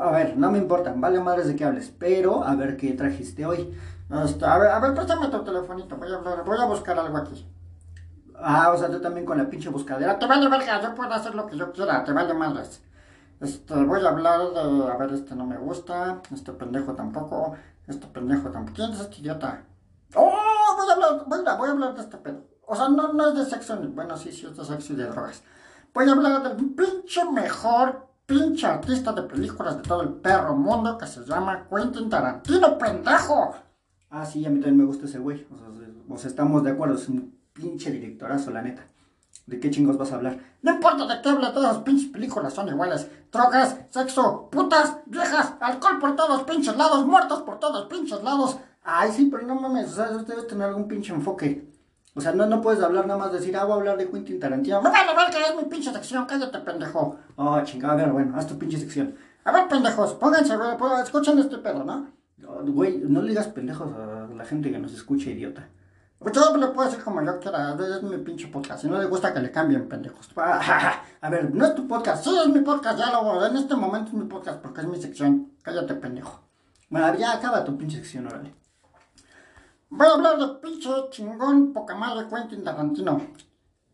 A 0.00 0.12
ver, 0.12 0.36
no 0.36 0.52
me 0.52 0.58
importa, 0.58 0.92
vale 0.96 1.18
madres 1.18 1.48
de 1.48 1.56
qué 1.56 1.64
hables, 1.64 1.92
pero 1.98 2.44
a 2.44 2.54
ver 2.54 2.76
qué 2.76 2.92
trajiste 2.92 3.44
hoy. 3.44 3.76
Este, 4.24 4.44
a 4.44 4.56
ver, 4.56 4.68
a 4.68 4.78
ver, 4.78 4.94
préstame 4.94 5.28
tu 5.28 5.42
telefonito, 5.42 5.96
voy 5.96 6.12
a, 6.12 6.18
voy 6.18 6.58
a 6.60 6.64
buscar 6.66 6.96
algo 6.96 7.16
aquí. 7.16 7.44
Ah, 8.36 8.70
o 8.72 8.78
sea, 8.78 8.88
tú 8.88 9.00
también 9.00 9.26
con 9.26 9.36
la 9.36 9.50
pinche 9.50 9.68
buscadera. 9.68 10.16
Te 10.16 10.26
vale 10.26 10.48
verga, 10.48 10.80
yo 10.80 10.94
puedo 10.94 11.12
hacer 11.12 11.34
lo 11.34 11.46
que 11.46 11.56
yo 11.56 11.72
quiera, 11.72 12.04
te 12.04 12.12
vale 12.12 12.34
madres. 12.34 12.82
Este, 13.40 13.74
voy 13.74 14.04
a 14.04 14.08
hablar 14.08 14.52
de, 14.52 14.92
a 14.92 14.96
ver, 14.96 15.12
este 15.12 15.34
no 15.34 15.46
me 15.46 15.56
gusta, 15.56 16.20
este 16.32 16.52
pendejo 16.52 16.94
tampoco, 16.94 17.54
este 17.86 18.06
pendejo 18.06 18.50
tampoco. 18.50 18.76
¿Quién 18.76 18.92
es 18.92 19.00
este 19.00 19.20
idiota? 19.20 19.64
¡Oh! 20.14 20.36
Voy 20.76 20.88
a 20.88 20.92
hablar, 20.92 21.24
voy 21.26 21.68
a, 21.68 21.72
hablar 21.72 21.94
de 21.94 22.02
este 22.02 22.18
pedo. 22.18 22.44
O 22.66 22.76
sea, 22.76 22.88
no, 22.88 23.12
no 23.12 23.28
es 23.28 23.34
de 23.36 23.44
sexo, 23.46 23.78
bueno, 23.94 24.16
sí, 24.16 24.30
sí 24.30 24.46
es 24.46 24.56
de 24.56 24.64
sexo 24.64 24.92
y 24.92 24.96
de 24.96 25.06
drogas. 25.06 25.42
Voy 25.94 26.08
a 26.08 26.12
hablar 26.12 26.42
del 26.42 26.70
pinche 26.70 27.24
mejor 27.24 28.10
pinche 28.30 28.64
artista 28.64 29.12
de 29.12 29.22
películas 29.22 29.76
de 29.76 29.82
todo 29.82 30.02
el 30.02 30.10
perro 30.10 30.54
mundo 30.54 30.96
que 30.96 31.06
se 31.06 31.24
llama 31.24 31.66
Quentin 31.68 32.08
Tarantino, 32.08 32.78
pendejo. 32.78 33.56
Ah, 34.08 34.24
sí, 34.24 34.46
a 34.46 34.50
mí 34.50 34.60
también 34.60 34.76
me 34.76 34.84
gusta 34.84 35.06
ese 35.06 35.18
güey. 35.18 35.46
O 35.50 35.58
sea, 35.58 35.66
o 36.08 36.18
sea, 36.18 36.30
estamos 36.30 36.62
de 36.62 36.70
acuerdo, 36.70 36.94
es 36.94 37.08
un 37.08 37.40
pinche 37.52 37.90
directorazo, 37.90 38.52
la 38.52 38.62
neta. 38.62 38.86
¿De 39.50 39.58
qué 39.58 39.68
chingos 39.68 39.98
vas 39.98 40.12
a 40.12 40.14
hablar? 40.14 40.38
No 40.62 40.74
importa 40.74 41.08
de 41.08 41.20
qué 41.20 41.28
habla, 41.28 41.52
todas 41.52 41.74
las 41.74 41.82
pinches 41.82 42.08
películas 42.12 42.54
son 42.54 42.68
iguales. 42.68 43.10
Drogas, 43.32 43.78
sexo, 43.90 44.48
putas, 44.48 44.98
viejas, 45.06 45.54
alcohol 45.58 45.98
por 45.98 46.14
todos 46.14 46.44
pinches 46.44 46.76
lados, 46.76 47.04
muertos 47.04 47.42
por 47.42 47.58
todos 47.58 47.86
pinches 47.86 48.22
lados. 48.22 48.58
Ay, 48.84 49.10
sí, 49.10 49.28
pero 49.28 49.44
no 49.44 49.56
mames, 49.56 49.90
o 49.90 49.94
sea, 49.96 50.06
debes 50.06 50.46
tener 50.46 50.68
algún 50.68 50.86
pinche 50.86 51.12
enfoque. 51.12 51.68
O 52.14 52.20
sea, 52.20 52.30
no, 52.30 52.46
no 52.46 52.60
puedes 52.60 52.80
hablar 52.80 53.08
nada 53.08 53.18
más 53.18 53.32
decir, 53.32 53.56
ah, 53.56 53.64
voy 53.64 53.72
a 53.72 53.76
hablar 53.76 53.98
de 53.98 54.08
Quentin 54.08 54.38
Tarantino. 54.38 54.82
Me 54.82 54.90
vale 54.90 55.16
ver 55.16 55.30
que 55.32 55.42
es 55.42 55.56
mi 55.56 55.68
pinche 55.68 55.92
sección, 55.92 56.26
cállate, 56.26 56.60
pendejo. 56.60 57.16
Oh, 57.34 57.60
chingada, 57.64 57.94
a 57.94 57.96
ver, 57.96 58.12
bueno, 58.12 58.36
haz 58.36 58.46
tu 58.46 58.56
pinche 58.56 58.78
sección. 58.78 59.16
A 59.42 59.50
ver, 59.50 59.66
pendejos, 59.66 60.14
pónganse, 60.14 60.54
escuchen 61.02 61.40
este 61.40 61.58
pedo, 61.58 61.82
¿no? 61.82 62.06
Güey, 62.66 62.98
no 62.98 63.20
le 63.20 63.30
digas 63.30 63.48
pendejos 63.48 63.92
a 63.92 64.28
la 64.32 64.44
gente 64.44 64.70
que 64.70 64.78
nos 64.78 64.94
escucha, 64.94 65.28
idiota. 65.28 65.68
Pues 66.20 66.34
yo 66.34 66.54
le 66.54 66.66
puedo 66.66 66.86
decir 66.86 67.02
como 67.02 67.22
yo 67.22 67.40
quiera, 67.40 67.74
es 67.74 68.02
mi 68.02 68.18
pinche 68.18 68.48
podcast. 68.48 68.82
Si 68.82 68.88
no 68.88 68.98
le 68.98 69.06
gusta 69.06 69.32
que 69.32 69.40
le 69.40 69.50
cambien, 69.50 69.88
pendejos. 69.88 70.28
A 70.36 71.30
ver, 71.30 71.54
no 71.54 71.64
es 71.64 71.74
tu 71.74 71.88
podcast, 71.88 72.22
sí 72.22 72.38
es 72.38 72.48
mi 72.48 72.60
podcast, 72.60 72.98
ya 72.98 73.10
lo 73.10 73.46
En 73.46 73.56
este 73.56 73.74
momento 73.74 74.10
es 74.10 74.14
mi 74.14 74.26
podcast 74.26 74.60
porque 74.60 74.82
es 74.82 74.86
mi 74.86 75.00
sección. 75.00 75.52
Cállate, 75.62 75.94
pendejo. 75.94 76.42
Bueno, 76.90 77.14
ya 77.14 77.32
acaba 77.32 77.64
tu 77.64 77.74
pinche 77.78 77.96
sección, 77.96 78.26
órale. 78.26 78.54
Voy 79.88 80.06
a 80.06 80.10
hablar 80.10 80.38
de 80.38 80.46
pinche 80.60 80.90
chingón, 81.08 81.72
poca 81.72 81.94
madre 81.94 82.28
Quentin 82.28 82.64
Tarantino. 82.64 83.18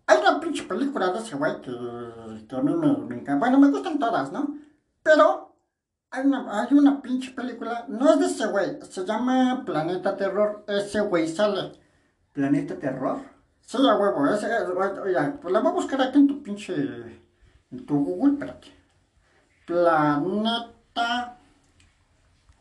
Hay 0.08 0.18
una 0.18 0.40
pinche 0.40 0.64
película 0.64 1.12
de 1.12 1.20
ese 1.20 1.36
güey 1.36 1.60
que, 1.60 1.70
a 1.70 2.60
mí 2.60 2.74
me, 2.74 3.14
encanta. 3.14 3.36
Bueno, 3.36 3.60
me 3.60 3.70
gustan 3.70 4.00
todas, 4.00 4.32
¿no? 4.32 4.52
Pero 5.00 5.54
hay 6.10 6.26
una, 6.26 6.60
hay 6.60 6.74
una 6.76 7.00
pinche 7.00 7.30
película, 7.30 7.84
no 7.86 8.12
es 8.12 8.18
de 8.18 8.26
ese 8.26 8.46
güey, 8.48 8.78
se 8.82 9.04
llama 9.04 9.62
Planeta 9.64 10.16
Terror. 10.16 10.64
Ese 10.66 11.02
güey 11.02 11.28
sale. 11.28 11.85
¿Planeta 12.36 12.78
Terror? 12.78 13.20
Sí, 13.62 13.78
a 13.78 13.96
huevo, 13.96 14.28
ese, 14.28 14.46
oiga, 15.02 15.38
pues 15.40 15.52
la 15.54 15.60
voy 15.60 15.70
a 15.70 15.74
buscar 15.74 16.02
aquí 16.02 16.18
en 16.18 16.26
tu 16.26 16.42
pinche, 16.42 16.74
en 16.74 17.86
tu 17.86 17.98
Google, 18.04 18.34
espérate. 18.34 18.68
Planeta 19.66 21.38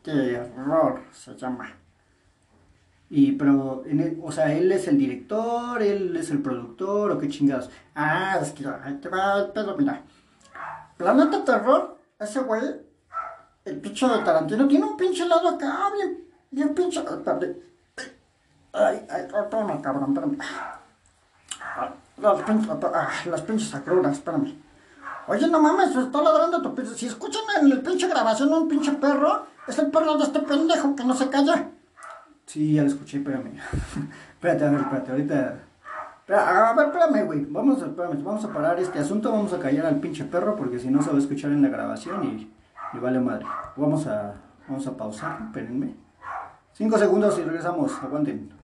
Terror 0.01 1.01
se 1.11 1.35
llama. 1.35 1.73
Y, 3.09 3.33
pero, 3.33 3.83
o 4.23 4.31
sea, 4.31 4.53
él 4.53 4.71
es 4.71 4.88
el 4.88 4.97
director, 4.97 5.83
él 5.83 6.15
es 6.15 6.31
el 6.31 6.41
productor, 6.41 7.11
o 7.11 7.19
qué 7.19 7.27
chingados. 7.27 7.69
Ah, 7.93 8.39
es 8.41 8.53
que 8.53 8.65
ahí 8.65 8.93
te 9.01 9.09
va 9.09 9.41
el 9.41 9.51
pedo, 9.51 9.75
mira. 9.77 10.03
Planeta 10.95 11.43
Terror, 11.43 11.97
ese 12.17 12.39
güey, 12.39 12.63
el 13.65 13.81
pinche 13.81 14.07
de 14.07 14.19
Tarantino, 14.19 14.69
tiene 14.69 14.85
un 14.85 14.95
pinche 14.95 15.27
lado 15.27 15.49
acá, 15.49 15.91
bien, 15.93 16.29
bien 16.49 16.73
pinche. 16.73 17.03
Ay, 18.75 19.07
ay, 19.09 19.21
espérame, 19.21 19.81
cabrón, 19.81 20.09
espérame. 20.09 20.38
Las 22.17 22.41
pinches, 22.41 22.69
ah, 22.69 23.09
las 23.25 23.41
pinches 23.41 23.73
espérame. 23.73 24.55
Oye, 25.27 25.47
no 25.47 25.61
mames, 25.61 25.95
está 25.95 26.21
ladrando 26.21 26.61
tu 26.61 26.75
pinche. 26.75 26.93
Si 26.93 27.05
escuchan 27.07 27.41
en 27.61 27.71
el 27.71 27.81
pinche 27.81 28.07
grabación 28.07 28.53
un 28.53 28.67
pinche 28.67 28.91
perro, 28.93 29.45
es 29.67 29.79
el 29.79 29.89
perro 29.89 30.17
de 30.17 30.25
este 30.25 30.39
pendejo 30.39 30.95
que 30.95 31.05
no 31.05 31.13
se 31.13 31.29
calla. 31.29 31.69
Sí, 32.45 32.73
ya 32.73 32.83
lo 32.83 32.89
escuché, 32.89 33.17
espérame. 33.19 33.57
espérate, 34.33 34.65
a 34.65 34.69
ver, 34.69 34.81
espérate, 34.81 35.11
ahorita. 35.11 35.59
A 36.27 36.73
ver, 36.73 36.88
espérame, 36.88 37.25
güey. 37.25 37.45
Vamos 37.45 37.81
espérame, 37.81 38.23
vamos 38.23 38.43
a 38.43 38.53
parar 38.53 38.77
este 38.79 38.99
asunto. 38.99 39.31
Vamos 39.31 39.53
a 39.53 39.59
callar 39.59 39.85
al 39.85 39.99
pinche 40.01 40.25
perro 40.25 40.55
porque 40.57 40.79
si 40.79 40.89
no 40.89 41.01
se 41.01 41.09
va 41.09 41.15
a 41.15 41.19
escuchar 41.19 41.51
en 41.51 41.61
la 41.61 41.69
grabación 41.69 42.23
y, 42.25 42.53
y 42.93 42.99
vale 42.99 43.21
madre. 43.21 43.45
Vamos 43.77 44.05
a, 44.05 44.33
vamos 44.67 44.85
a 44.85 44.97
pausar, 44.97 45.39
espérenme. 45.45 45.95
Cinco 46.73 46.97
segundos 46.97 47.39
y 47.39 47.43
regresamos. 47.43 47.91
Aguanten. 48.03 48.64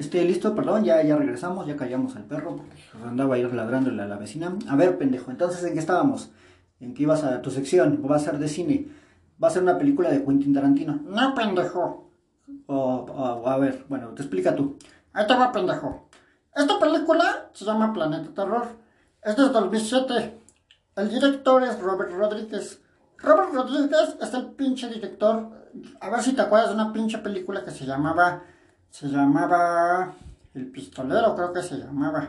Este, 0.00 0.24
listo, 0.24 0.54
perdón, 0.54 0.82
ya, 0.82 1.02
ya 1.02 1.14
regresamos, 1.14 1.66
ya 1.66 1.76
callamos 1.76 2.16
al 2.16 2.24
perro 2.24 2.56
porque 2.56 2.74
andaba 3.06 3.34
ahí 3.34 3.42
ladrándole 3.42 4.00
a 4.00 4.06
la 4.06 4.16
vecina. 4.16 4.56
A 4.66 4.74
ver, 4.74 4.96
pendejo, 4.96 5.30
entonces, 5.30 5.62
¿en 5.62 5.74
qué 5.74 5.78
estábamos? 5.78 6.30
¿En 6.80 6.94
qué 6.94 7.02
ibas 7.02 7.22
a 7.22 7.42
tu 7.42 7.50
sección? 7.50 8.02
¿Va 8.10 8.16
a 8.16 8.18
ser 8.18 8.38
de 8.38 8.48
cine? 8.48 8.88
¿Va 9.42 9.48
a 9.48 9.50
ser 9.50 9.62
una 9.62 9.76
película 9.76 10.08
de 10.08 10.24
Quentin 10.24 10.54
Tarantino? 10.54 11.00
No, 11.04 11.34
pendejo. 11.34 12.10
O, 12.64 13.44
a 13.46 13.58
ver, 13.58 13.84
bueno, 13.90 14.08
te 14.14 14.22
explica 14.22 14.56
tú. 14.56 14.78
Ahí 15.12 15.26
te 15.26 15.34
va, 15.34 15.52
pendejo. 15.52 16.08
Esta 16.56 16.78
película 16.78 17.50
se 17.52 17.66
llama 17.66 17.92
Planeta 17.92 18.30
Terror. 18.34 18.68
Es 19.22 19.36
de 19.36 19.50
2007. 19.50 20.38
El 20.96 21.10
director 21.10 21.62
es 21.62 21.78
Robert 21.78 22.10
Rodríguez. 22.10 22.80
Robert 23.18 23.52
Rodríguez 23.52 24.16
es 24.18 24.32
el 24.32 24.46
pinche 24.52 24.88
director. 24.88 25.50
A 26.00 26.08
ver 26.08 26.22
si 26.22 26.32
te 26.32 26.40
acuerdas 26.40 26.70
de 26.70 26.76
una 26.76 26.90
pinche 26.90 27.18
película 27.18 27.62
que 27.62 27.70
se 27.70 27.84
llamaba 27.84 28.44
se 28.90 29.08
llamaba 29.08 30.12
El 30.54 30.66
Pistolero, 30.66 31.34
creo 31.34 31.52
que 31.52 31.62
se 31.62 31.78
llamaba. 31.78 32.28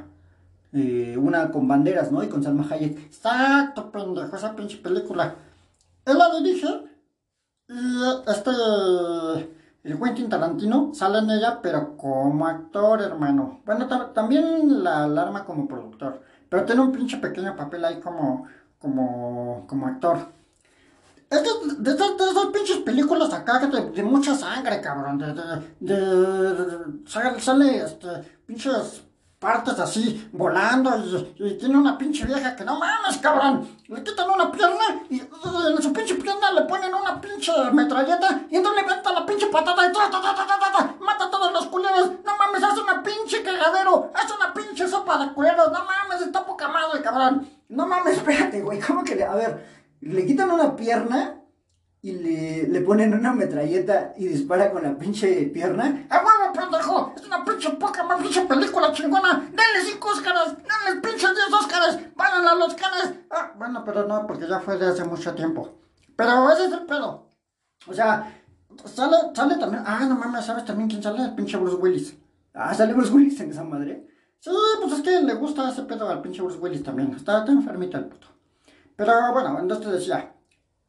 Eh, 0.73 1.17
una 1.17 1.51
con 1.51 1.67
banderas, 1.67 2.11
¿no? 2.11 2.23
Y 2.23 2.29
con 2.29 2.43
Salma 2.43 2.65
Hayek. 2.69 2.97
Exacto, 2.97 3.91
pendejo, 3.91 4.35
esa 4.35 4.55
pinche 4.55 4.77
película. 4.77 5.35
Él 6.05 6.17
la 6.17 6.39
dirige 6.39 6.67
y 7.67 8.29
este, 8.29 8.51
el 9.83 9.99
Quentin 9.99 10.29
Tarantino 10.29 10.93
sale 10.93 11.19
en 11.19 11.31
ella, 11.31 11.59
pero 11.61 11.97
como 11.97 12.47
actor, 12.47 13.01
hermano. 13.01 13.61
Bueno, 13.65 13.87
también 14.13 14.83
la 14.83 15.05
alarma 15.05 15.45
como 15.45 15.67
productor, 15.67 16.21
pero 16.49 16.65
tiene 16.65 16.81
un 16.81 16.91
pinche 16.91 17.17
pequeño 17.17 17.55
papel 17.55 17.85
ahí 17.85 17.99
como, 17.99 18.47
como, 18.79 19.65
como 19.67 19.87
actor. 19.87 20.19
Es 21.31 21.41
de, 21.43 21.91
esas 21.91 22.45
pinches 22.51 22.77
películas 22.79 23.33
acá 23.33 23.59
de, 23.59 23.89
de 23.91 24.03
mucha 24.03 24.35
sangre, 24.35 24.81
cabrón. 24.81 25.17
De, 25.17 25.33
de, 25.79 27.39
sale, 27.39 27.77
este, 27.77 28.09
pinches 28.45 29.03
partes 29.39 29.79
así 29.79 30.29
volando 30.33 30.91
y, 31.37 31.53
tiene 31.57 31.77
una 31.77 31.97
pinche 31.97 32.25
vieja 32.25 32.53
que 32.53 32.65
no 32.65 32.77
mames, 32.77 33.17
cabrón. 33.19 33.77
Le 33.87 34.03
quitan 34.03 34.29
una 34.29 34.51
pierna 34.51 35.03
y 35.09 35.21
en 35.21 35.81
su 35.81 35.93
pinche 35.93 36.15
pierna 36.15 36.51
le 36.51 36.63
ponen 36.63 36.93
una 36.93 37.21
pinche 37.21 37.53
metralleta 37.71 38.41
y 38.49 38.57
entonces 38.57 38.83
le 38.83 38.93
meten 38.93 39.15
la 39.15 39.25
pinche 39.25 39.47
patata 39.47 39.87
y 39.87 39.93
ta, 39.93 40.11
ta, 40.11 40.21
ta, 40.21 40.35
ta, 40.35 40.95
mata 40.99 41.25
a 41.25 41.31
todos 41.31 41.53
los 41.53 41.65
culeros. 41.67 42.11
No 42.25 42.37
mames, 42.37 42.61
hace 42.61 42.81
una 42.81 43.01
pinche 43.01 43.41
cagadero, 43.41 44.11
hace 44.13 44.33
una 44.33 44.53
pinche 44.53 44.85
sopa 44.85 45.17
de 45.17 45.31
culeros. 45.31 45.71
No 45.71 45.79
mames, 45.85 46.27
está 46.27 46.45
poca 46.45 46.67
madre, 46.67 47.01
cabrón. 47.01 47.49
No 47.69 47.87
mames, 47.87 48.17
espérate, 48.17 48.61
güey, 48.61 48.81
¿cómo 48.81 49.01
que 49.05 49.15
le.? 49.15 49.23
A 49.23 49.35
ver 49.35 49.80
le 50.11 50.25
quitan 50.25 50.51
una 50.51 50.75
pierna 50.75 51.41
y 52.01 52.13
le, 52.13 52.67
le, 52.67 52.81
ponen 52.81 53.13
una 53.13 53.31
metralleta 53.31 54.13
y 54.17 54.25
dispara 54.27 54.71
con 54.71 54.81
la 54.83 54.97
pinche 54.97 55.43
pierna. 55.53 56.07
¡A 56.09 56.17
huevo, 56.17 56.53
pendejo! 56.53 57.13
Es 57.15 57.25
una 57.27 57.45
pinche 57.45 57.69
poca 57.71 58.03
más 58.03 58.19
pinche 58.19 58.41
película 58.41 58.91
chingona. 58.91 59.33
¡Denle 59.49 59.85
cinco 59.85 60.09
Óscaras! 60.09 60.57
¡Denle 60.57 61.01
pinches 61.01 61.29
diez 61.35 61.53
Óscaras! 61.53 61.99
¡Váyanle 62.15 62.49
a 62.49 62.55
los 62.55 62.73
canes! 62.73 63.13
Ah, 63.29 63.51
bueno, 63.55 63.83
pero 63.85 64.07
no, 64.07 64.25
porque 64.25 64.47
ya 64.47 64.59
fue 64.59 64.77
de 64.77 64.87
hace 64.87 65.03
mucho 65.03 65.35
tiempo. 65.35 65.77
Pero 66.15 66.49
ese 66.51 66.65
es 66.65 66.71
el 66.71 66.85
pedo. 66.87 67.29
O 67.87 67.93
sea, 67.93 68.33
sale, 68.85 69.17
sale 69.35 69.57
también. 69.57 69.83
Ah, 69.85 70.05
no 70.07 70.15
mames, 70.15 70.45
¿sabes 70.45 70.65
también 70.65 70.89
quién 70.89 71.03
sale? 71.03 71.23
El 71.23 71.35
pinche 71.35 71.57
Bruce 71.57 71.77
Willis. 71.77 72.17
Ah, 72.53 72.73
sale 72.73 72.93
Bruce 72.93 73.13
Willis 73.13 73.39
en 73.41 73.51
esa 73.51 73.63
madre. 73.63 74.07
Sí, 74.39 74.49
pues 74.81 74.93
es 74.93 75.01
que 75.01 75.21
le 75.21 75.35
gusta 75.35 75.69
ese 75.69 75.83
pedo 75.83 76.09
al 76.09 76.23
pinche 76.23 76.41
Bruce 76.41 76.57
Willis 76.57 76.81
también. 76.83 77.13
Está, 77.13 77.39
está 77.39 77.51
enfermito 77.51 77.97
el 77.99 78.05
puto. 78.05 78.30
Pero 79.01 79.33
bueno, 79.33 79.57
entonces 79.59 79.91
decía, 79.93 80.31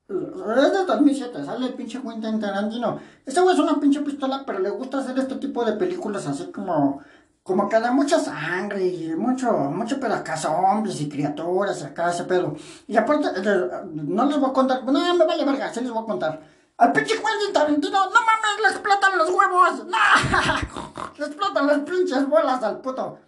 es 0.06 0.72
de 0.72 0.84
2007, 0.86 1.44
sale 1.46 1.68
el 1.68 1.72
pinche 1.72 1.98
Quentin 2.02 2.38
Tarantino. 2.38 3.00
Este 3.24 3.40
güey 3.40 3.54
es 3.54 3.58
una 3.58 3.80
pinche 3.80 4.00
pistola, 4.02 4.42
pero 4.44 4.58
le 4.58 4.68
gusta 4.68 4.98
hacer 4.98 5.18
este 5.18 5.36
tipo 5.36 5.64
de 5.64 5.72
películas 5.72 6.26
así 6.26 6.52
como, 6.52 7.00
como 7.42 7.70
que 7.70 7.80
da 7.80 7.90
mucha 7.90 8.18
sangre 8.18 8.86
y 8.86 9.16
mucho, 9.16 9.50
mucho 9.50 9.98
pedo 9.98 10.12
acá, 10.12 10.36
zombies 10.36 11.00
y 11.00 11.08
criaturas 11.08 11.82
acá 11.84 12.10
ese 12.10 12.24
pedo. 12.24 12.54
Y 12.86 12.98
aparte, 12.98 13.28
eh, 13.34 13.70
no 13.94 14.26
les 14.26 14.38
voy 14.38 14.50
a 14.50 14.52
contar, 14.52 14.84
no, 14.84 14.92
me 14.92 15.24
vaya 15.24 15.46
verga, 15.46 15.72
sí 15.72 15.80
les 15.80 15.90
voy 15.90 16.02
a 16.02 16.06
contar. 16.06 16.38
Al 16.76 16.92
pinche 16.92 17.14
Quentin 17.14 17.54
Tarantino, 17.54 17.98
no 17.98 18.10
mames, 18.10 18.60
le 18.60 18.68
explotan 18.68 19.16
los 19.16 19.30
huevos, 19.30 19.86
no, 19.86 21.12
le 21.18 21.24
explotan 21.24 21.66
las 21.66 21.78
pinches 21.78 22.28
bolas 22.28 22.62
al 22.62 22.82
puto. 22.82 23.20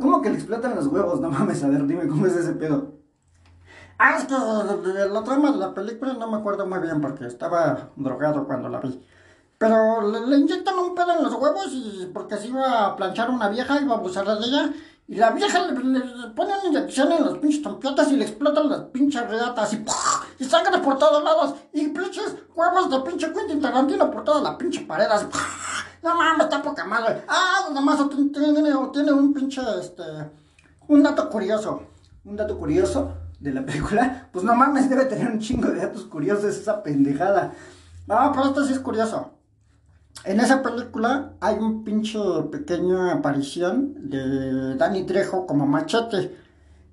¿Cómo 0.00 0.22
que 0.22 0.30
le 0.30 0.36
explotan 0.36 0.76
los 0.76 0.86
huevos? 0.86 1.20
No 1.20 1.32
mames, 1.32 1.64
a 1.64 1.68
ver, 1.68 1.84
dime 1.84 2.06
cómo 2.06 2.26
es 2.26 2.36
ese 2.36 2.52
pedo. 2.52 2.97
Ah, 4.00 4.16
es 4.16 4.26
que 4.26 4.34
la 4.34 5.24
trama 5.24 5.50
de 5.50 5.58
la 5.58 5.74
película 5.74 6.12
no 6.12 6.30
me 6.30 6.36
acuerdo 6.36 6.64
muy 6.66 6.78
bien 6.78 7.00
porque 7.00 7.26
estaba 7.26 7.90
drogado 7.96 8.46
cuando 8.46 8.68
la 8.68 8.78
vi. 8.78 9.04
Pero 9.58 10.08
le, 10.08 10.38
inyectan 10.38 10.78
un 10.78 10.94
pedo 10.94 11.16
en 11.16 11.24
los 11.24 11.34
huevos 11.34 11.66
y 11.72 12.08
porque 12.14 12.36
se 12.36 12.46
iba 12.46 12.86
a 12.86 12.94
planchar 12.94 13.28
una 13.28 13.48
vieja, 13.48 13.80
iba 13.80 13.96
a 13.96 13.98
abusar 13.98 14.24
de 14.24 14.46
ella. 14.46 14.72
Y 15.08 15.16
la 15.16 15.30
vieja 15.30 15.66
le, 15.66 15.72
pone 16.30 16.54
una 16.54 16.66
inyección 16.68 17.10
en 17.10 17.24
los 17.24 17.38
pinches 17.38 17.62
trompiotas 17.62 18.12
y 18.12 18.16
le 18.16 18.26
explotan 18.26 18.68
las 18.68 18.82
pinches 18.82 19.28
reatas 19.28 19.72
y, 19.72 19.84
y 20.38 20.44
sangre 20.44 20.78
por 20.78 20.96
todos 20.96 21.24
lados. 21.24 21.54
Y 21.72 21.88
pinches 21.88 22.36
huevos 22.54 22.88
de 22.90 23.00
pinche 23.00 23.32
Quentin 23.32 23.60
Tarantino 23.60 24.08
por 24.12 24.22
toda 24.22 24.40
la 24.42 24.56
pinche 24.56 24.82
pared. 24.82 25.06
Así, 25.06 25.26
no 26.04 26.14
mames, 26.14 26.44
está 26.44 26.62
poca 26.62 26.84
madre. 26.84 27.24
Ah, 27.26 27.66
además 27.68 27.98
tiene, 28.08 28.30
tiene 28.92 29.12
un 29.12 29.34
pinche, 29.34 29.60
este, 29.80 30.04
un 30.86 31.02
dato 31.02 31.28
curioso. 31.28 31.82
Un 32.24 32.36
dato 32.36 32.56
curioso 32.56 33.12
de 33.40 33.52
la 33.52 33.64
película, 33.64 34.28
pues 34.32 34.44
no 34.44 34.54
mames, 34.54 34.90
debe 34.90 35.04
tener 35.04 35.30
un 35.30 35.38
chingo 35.38 35.68
de 35.68 35.80
datos 35.80 36.04
curiosos 36.04 36.56
esa 36.56 36.82
pendejada. 36.82 37.52
No, 38.06 38.32
pero 38.32 38.46
esto 38.46 38.64
sí 38.64 38.72
es 38.72 38.80
curioso. 38.80 39.32
En 40.24 40.40
esa 40.40 40.62
película 40.62 41.34
hay 41.40 41.56
un 41.56 41.84
pinche 41.84 42.18
pequeña 42.50 43.12
aparición 43.12 44.10
de 44.10 44.76
Danny 44.76 45.04
Trejo 45.04 45.46
como 45.46 45.66
machete. 45.66 46.36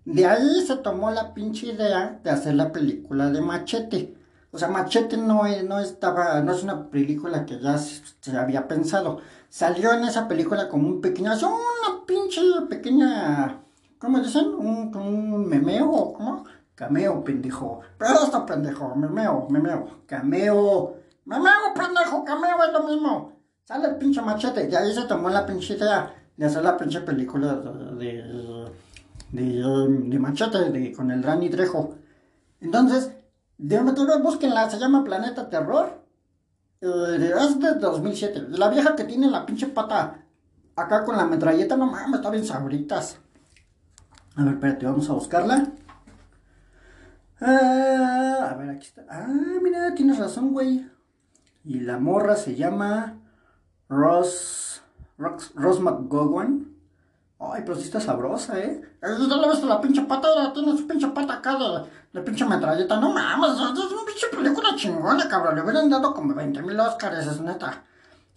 De 0.05 0.27
ahí 0.27 0.61
se 0.65 0.77
tomó 0.77 1.09
la 1.09 1.33
pinche 1.33 1.67
idea 1.67 2.19
de 2.23 2.29
hacer 2.29 2.53
la 2.53 2.71
película 2.71 3.31
de 3.31 3.41
Machete. 3.41 4.15
O 4.51 4.57
sea, 4.59 4.67
Machete 4.67 5.17
no, 5.17 5.43
no 5.63 5.79
estaba, 5.79 6.41
no 6.41 6.53
es 6.53 6.61
una 6.61 6.89
película 6.91 7.43
que 7.45 7.59
ya 7.59 7.77
se, 7.79 8.37
había 8.37 8.67
pensado. 8.67 9.19
Salió 9.49 9.93
en 9.93 10.03
esa 10.03 10.27
película 10.27 10.69
como 10.69 10.87
un 10.87 11.01
pequeño, 11.01 11.31
una 11.33 12.05
pinche 12.05 12.39
pequeña 12.69 13.64
¿Cómo 14.05 14.19
dicen? 14.19 14.53
¿Un, 14.53 14.95
un 14.95 15.47
memeo? 15.47 16.13
¿Cómo? 16.13 16.45
Cameo, 16.75 17.23
pendejo. 17.23 17.81
Pero 17.97 18.11
esto, 18.23 18.45
pendejo. 18.45 18.95
Memeo, 18.95 19.47
memeo. 19.49 20.01
Cameo. 20.05 20.95
Memeo, 21.25 21.73
pendejo. 21.75 22.23
Cameo 22.23 22.63
es 22.63 22.71
lo 22.71 22.83
mismo. 22.83 23.31
Sale 23.63 23.87
el 23.87 23.95
pinche 23.95 24.21
machete. 24.21 24.69
Y 24.71 24.75
ahí 24.75 24.93
se 24.93 25.05
tomó 25.05 25.29
la 25.29 25.43
pinche 25.43 25.73
idea 25.73 26.13
de 26.37 26.45
hacer 26.45 26.63
la 26.63 26.77
pinche 26.77 27.01
película 27.01 27.55
de, 27.55 28.61
de, 29.31 30.19
machete 30.19 30.69
de, 30.69 30.93
con 30.93 31.09
el 31.09 31.23
Rani 31.23 31.49
Trejo. 31.49 31.95
Entonces, 32.61 33.11
de 33.57 33.79
una 33.79 34.17
búsquenla, 34.17 34.69
se 34.69 34.77
llama 34.77 35.03
Planeta 35.03 35.49
Terror. 35.49 35.99
Eh, 36.79 37.33
es 37.39 37.59
de 37.59 37.73
2007. 37.73 38.49
La 38.49 38.69
vieja 38.69 38.95
que 38.95 39.05
tiene 39.05 39.31
la 39.31 39.47
pinche 39.47 39.65
pata 39.65 40.19
acá 40.75 41.03
con 41.03 41.17
la 41.17 41.25
metralleta, 41.25 41.75
no 41.75 41.87
mames, 41.87 42.17
está 42.17 42.29
bien 42.29 42.45
sabritas. 42.45 43.19
A 44.37 44.43
ver, 44.43 44.53
espérate, 44.55 44.85
vamos 44.85 45.09
a 45.09 45.13
buscarla. 45.13 45.67
Ah, 47.39 48.49
a 48.51 48.53
ver, 48.55 48.69
aquí 48.69 48.87
está. 48.87 49.05
Ah, 49.09 49.27
mira, 49.61 49.95
tienes 49.95 50.17
razón, 50.17 50.51
güey. 50.51 50.85
Y 51.63 51.79
la 51.79 51.97
morra 51.99 52.35
se 52.35 52.55
llama 52.55 53.17
Ross, 53.87 54.81
Ross, 55.17 55.51
Ross 55.55 55.79
McGowan. 55.79 56.67
Ay, 57.39 57.63
pero 57.65 57.75
sí 57.75 57.83
está 57.83 57.99
sabrosa, 57.99 58.59
¿eh? 58.59 58.81
¿Ya 59.01 59.37
le 59.37 59.47
ves 59.47 59.63
la 59.63 59.79
pinche 59.81 60.01
pata? 60.03 60.27
Tiene 60.53 60.77
su 60.77 60.87
pinche 60.87 61.07
pata 61.07 61.35
acá 61.35 61.57
de, 61.57 62.19
de 62.19 62.25
pinche 62.25 62.45
metralleta. 62.45 62.99
No 62.99 63.13
mames, 63.13 63.51
es 63.51 63.91
una 63.91 64.05
pinche 64.05 64.27
película 64.31 64.75
chingona, 64.75 65.29
cabrón. 65.29 65.55
Le 65.55 65.61
hubieran 65.61 65.89
dado 65.89 66.13
como 66.13 66.33
20 66.33 66.61
mil 66.61 66.79
Oscars, 66.79 67.25
es 67.25 67.41
neta. 67.41 67.83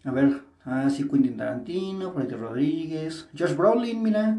A 0.05 0.11
ver, 0.11 0.43
ah, 0.65 0.89
sí, 0.91 1.09
Quentin 1.09 1.37
Tarantino, 1.37 2.13
Freddy 2.13 2.35
Rodríguez, 2.35 3.29
Josh 3.37 3.57
Brolin, 3.57 4.03
mira. 4.03 4.37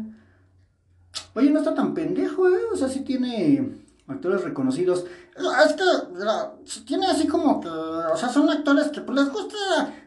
Oye, 1.34 1.50
no 1.50 1.58
está 1.58 1.74
tan 1.74 1.94
pendejo, 1.94 2.48
¿eh? 2.48 2.60
O 2.72 2.76
sea, 2.76 2.88
sí 2.88 3.00
tiene 3.00 3.80
actores 4.08 4.42
reconocidos. 4.42 5.06
Es 5.36 5.74
que 5.74 6.80
tiene 6.84 7.06
así 7.06 7.26
como 7.26 7.60
que, 7.60 7.68
o 7.68 8.16
sea, 8.16 8.28
son 8.28 8.50
actores 8.50 8.88
que 8.88 9.00
pues, 9.00 9.18
les 9.18 9.32
gusta 9.32 9.56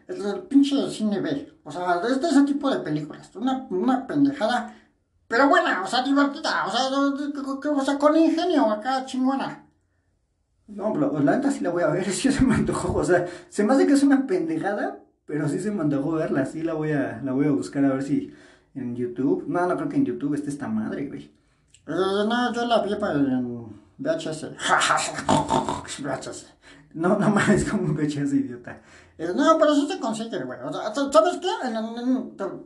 el, 0.06 0.42
pinche 0.42 0.90
cine 0.90 1.20
B. 1.20 1.52
O 1.64 1.72
sea, 1.72 2.00
es 2.08 2.20
de 2.20 2.28
ese 2.28 2.42
tipo 2.42 2.70
de 2.70 2.80
películas. 2.80 3.34
Una, 3.34 3.66
una 3.70 4.06
pendejada, 4.06 4.76
pero 5.26 5.48
buena, 5.48 5.82
o 5.82 5.86
sea, 5.86 6.02
divertida. 6.02 6.66
O 6.66 6.70
sea, 6.70 7.72
o 7.72 7.84
sea, 7.84 7.98
con 7.98 8.16
ingenio 8.16 8.70
acá 8.70 9.04
chingona. 9.06 9.66
No, 10.66 10.92
pero 10.92 11.20
la 11.20 11.36
neta 11.36 11.50
sí 11.50 11.60
la 11.60 11.70
voy 11.70 11.82
a 11.82 11.88
ver, 11.88 12.04
que 12.22 12.32
se 12.32 12.40
me 12.42 12.54
antojó. 12.54 12.94
O 12.94 13.04
sea, 13.04 13.26
se 13.48 13.64
me 13.64 13.72
hace 13.72 13.86
que 13.86 13.94
es 13.94 14.02
una 14.02 14.26
pendejada, 14.26 15.00
pero 15.26 15.48
sí 15.48 15.58
se 15.58 15.70
me 15.70 15.82
antojó 15.82 16.12
verla. 16.12 16.46
Sí 16.46 16.62
la 16.62 16.74
voy 16.74 16.92
a, 16.92 17.20
la 17.24 17.32
voy 17.32 17.46
a 17.46 17.50
buscar 17.52 17.84
a 17.84 17.92
ver 17.94 18.02
si 18.02 18.32
en 18.74 18.96
YouTube. 18.96 19.44
No, 19.46 19.66
no 19.66 19.76
creo 19.76 19.88
que 19.88 19.96
en 19.96 20.04
YouTube 20.04 20.34
esté 20.34 20.50
esta 20.50 20.68
madre, 20.68 21.06
güey. 21.06 21.24
Eh, 21.86 21.92
no, 21.92 22.52
yo 22.52 22.66
la 22.66 22.82
vi 22.82 22.92
en 22.92 23.66
VHS. 23.98 24.50
VHS. 26.02 26.46
No, 26.94 27.18
no 27.18 27.30
más, 27.30 27.48
es 27.48 27.68
como 27.68 27.84
un 27.84 27.94
VHS 27.94 28.32
idiota. 28.32 28.80
Eh, 29.18 29.32
no, 29.34 29.58
pero 29.58 29.72
eso 29.72 29.86
se 29.86 29.98
consigue, 29.98 30.42
güey. 30.42 30.58
O 30.60 30.72
sea, 30.72 30.94
¿sabes 30.94 31.38
qué? 31.38 31.48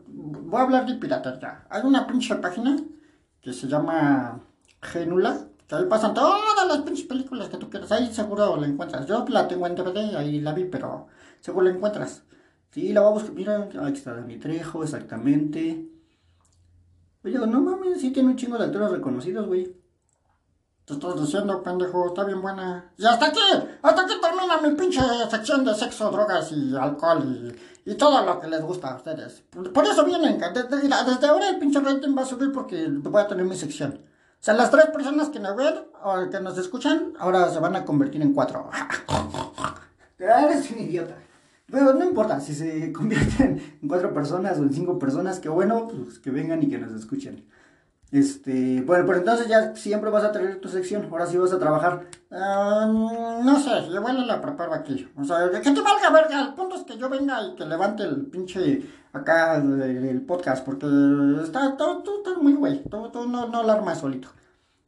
voy 0.09 0.61
a 0.61 0.65
hablar 0.65 0.87
de 0.87 0.95
piratería. 0.95 1.67
Hay 1.69 1.83
una 1.83 2.07
pinche 2.07 2.35
página 2.37 2.77
que 3.41 3.53
se 3.53 3.67
llama 3.67 4.41
Genula. 4.81 5.47
Que 5.67 5.75
ahí 5.75 5.85
pasan 5.85 6.15
todas 6.15 6.67
las 6.67 6.79
pinches 6.79 7.05
películas 7.05 7.49
que 7.51 7.59
tú 7.59 7.69
quieras. 7.69 7.93
Ahí 7.93 8.13
seguro 8.13 8.57
la 8.57 8.67
encuentras. 8.67 9.07
Yo 9.07 9.25
la 9.29 9.47
tengo 9.47 9.67
en 9.67 9.75
DVD, 9.75 10.17
ahí 10.17 10.41
la 10.41 10.55
vi, 10.55 10.65
pero 10.65 11.09
seguro 11.41 11.67
la 11.67 11.75
encuentras. 11.75 12.23
Sí, 12.71 12.93
la 12.93 13.03
voy 13.03 13.11
a 13.11 13.13
buscar. 13.13 13.33
Mira, 13.33 13.69
aquí 13.83 13.99
está 13.99 14.15
Dani 14.15 14.39
Trejo, 14.39 14.83
exactamente. 14.83 15.98
Oye, 17.29 17.47
no 17.47 17.61
mames, 17.61 18.01
sí 18.01 18.11
tiene 18.11 18.31
un 18.31 18.37
chingo 18.37 18.57
de 18.57 18.65
actores 18.65 18.91
reconocidos, 18.91 19.47
güey. 19.47 19.77
Te 20.87 20.95
estoy 20.95 21.21
diciendo, 21.21 21.63
pendejo, 21.63 22.07
está 22.07 22.25
bien 22.25 22.41
buena. 22.41 22.91
Y 22.97 23.05
hasta 23.05 23.27
aquí, 23.27 23.41
hasta 23.83 24.03
aquí 24.03 24.15
termina 24.19 24.57
mi 24.63 24.75
pinche 24.75 25.01
sección 25.31 25.63
de 25.63 25.75
sexo, 25.75 26.11
drogas 26.11 26.51
y 26.53 26.75
alcohol 26.75 27.23
y, 27.85 27.91
y 27.91 27.95
todo 27.97 28.25
lo 28.25 28.41
que 28.41 28.49
les 28.49 28.63
gusta 28.63 28.93
a 28.93 28.97
ustedes. 28.97 29.43
Por 29.75 29.85
eso 29.85 30.07
vienen, 30.07 30.39
desde, 30.39 30.79
desde 30.79 31.27
ahora 31.27 31.51
el 31.51 31.59
pinche 31.59 31.81
rating 31.81 32.17
va 32.17 32.23
a 32.23 32.25
subir 32.25 32.51
porque 32.51 32.89
voy 32.89 33.21
a 33.21 33.29
tener 33.29 33.45
mi 33.45 33.57
sección. 33.57 34.01
O 34.01 34.43
sea, 34.43 34.55
las 34.55 34.71
tres 34.71 34.87
personas 34.87 35.29
que 35.29 35.41
me 35.41 35.53
ven 35.53 35.75
o 36.03 36.31
que 36.31 36.41
nos 36.41 36.57
escuchan, 36.57 37.13
ahora 37.19 37.51
se 37.51 37.61
van 37.61 37.77
a 37.77 37.85
convertir 37.85 38.23
en 38.23 38.33
cuatro. 38.33 38.71
Eres 40.19 40.71
un 40.71 40.79
idiota. 40.79 41.17
Pero 41.71 41.95
no 41.95 42.05
importa 42.05 42.41
si 42.41 42.55
se 42.55 42.93
convierten 42.93 43.79
en 43.83 43.89
cuatro 43.89 44.13
personas 44.13 44.59
o 44.59 44.63
en 44.63 44.73
cinco 44.73 44.99
personas, 44.99 45.41
que 45.41 45.49
bueno, 45.49 45.89
pues 45.89 46.19
que 46.19 46.31
vengan 46.31 46.63
y 46.63 46.69
que 46.69 46.79
nos 46.79 46.93
escuchen. 46.93 47.45
Este, 48.11 48.81
bueno, 48.81 49.05
pero 49.05 49.19
entonces 49.19 49.49
ya 49.49 49.77
siempre 49.77 50.09
vas 50.09 50.25
a 50.25 50.33
tener 50.33 50.61
tu 50.61 50.69
sección, 50.69 51.09
ahora 51.11 51.27
sí 51.27 51.37
vas 51.37 51.53
a 51.53 51.59
trabajar. 51.59 52.07
no 52.31 53.61
sé, 53.61 53.87
igual 53.93 54.27
la 54.27 54.41
preparo 54.41 54.73
aquí. 54.73 55.07
O 55.15 55.25
sea, 55.25 55.51
que 55.51 55.71
te 55.71 55.81
valga 55.83 56.11
verga, 56.11 56.41
el 56.41 56.55
punto 56.55 56.77
es 56.77 56.85
que 56.85 56.97
yo 56.97 57.11
venga 57.11 57.43
y 57.43 57.55
que 57.55 57.67
levante 57.67 58.05
el 58.05 58.27
pinche 58.27 58.83
acá 59.13 59.57
el, 59.57 60.23
podcast, 60.23 60.65
porque 60.65 60.87
está 61.43 61.77
todo, 61.77 62.03
todo, 62.03 62.41
muy 62.41 62.55
güey, 62.55 62.83
todo, 62.85 63.11
todo 63.11 63.27
no, 63.27 63.49
no 63.49 63.61
alarma 63.61 63.95
solito. 63.95 64.29